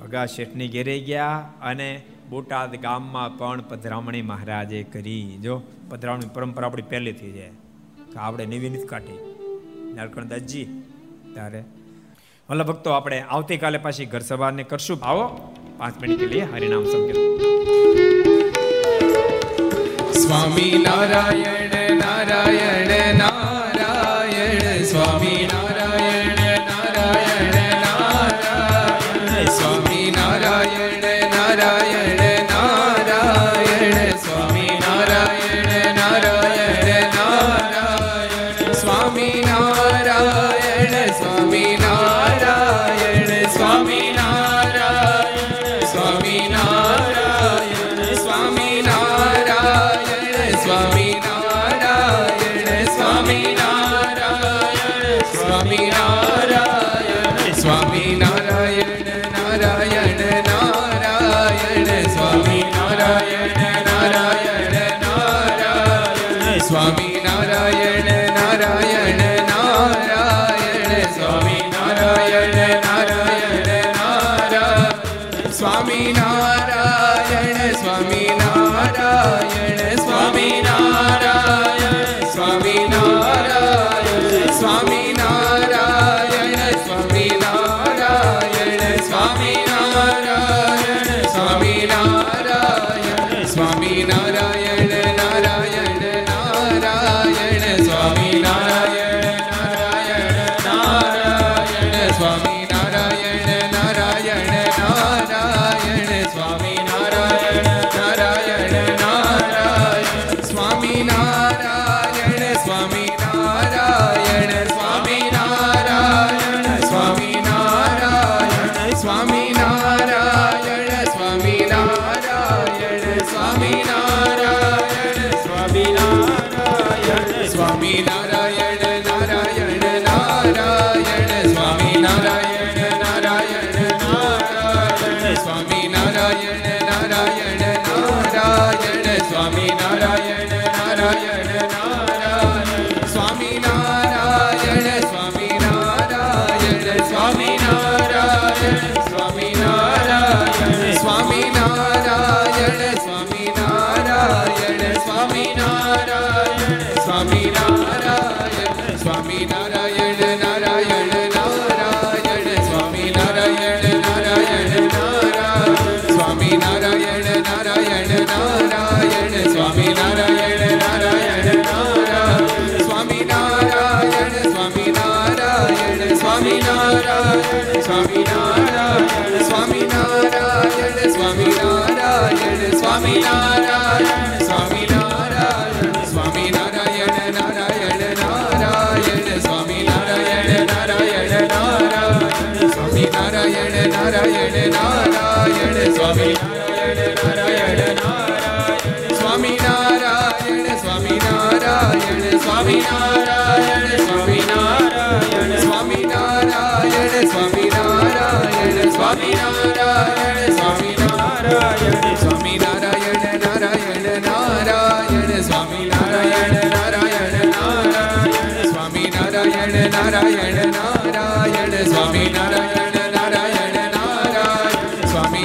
[0.00, 5.38] ભગા શેઠની ઘેરે ગયા અને બોટાદ ગામમાં પણ પધરામણી મહારાજે કરી.
[5.42, 7.50] જો, પધરામણી પરંપરા આપણી પહેલેથી છે.
[8.16, 9.33] આપણે નવી કાઢી.
[9.94, 10.66] નારકણદાસજી
[11.34, 11.60] ત્યારે
[12.50, 14.98] વલ્લભ ભક્તો, આપણે આવતીકાલે પાછી ઘર સવારને કરશું.
[15.02, 15.24] આવો,
[15.78, 16.44] પાંચ મિનિટ લઈએ.
[16.54, 17.20] હરિનામ સંકેત
[20.16, 21.53] સ્વામી નારાયણ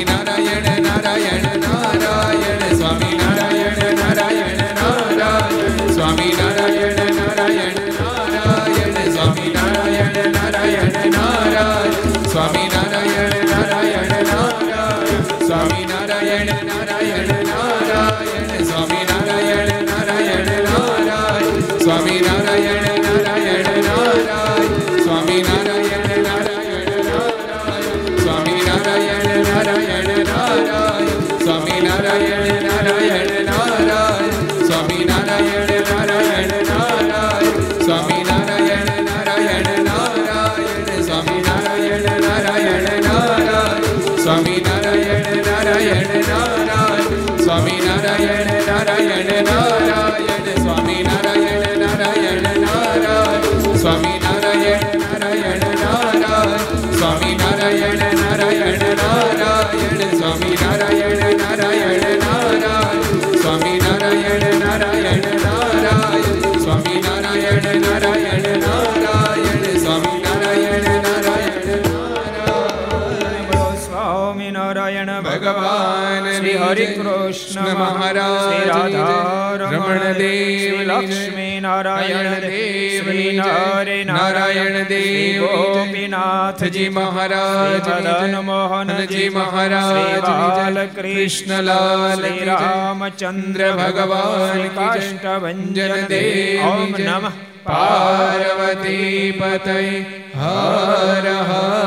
[0.05, 1.58] Narayana Narayana
[76.69, 78.95] હરે કૃષ્ણ મહારાજ
[79.61, 83.07] રમણ દેવ લક્ષ્મી નારાયણ દેવ
[83.39, 95.65] હરે નારાયણ દેવ ગોપીનાથજી મહારાજ મદન મોહનજી મહારાજ લાલ કૃષ્ણલાલ રામચંદ્ર ભગવાન કાષ્ટભન
[96.07, 97.31] દેવ નમઃ
[97.65, 99.79] પાર્વતી પતય
[100.37, 101.78] હર હર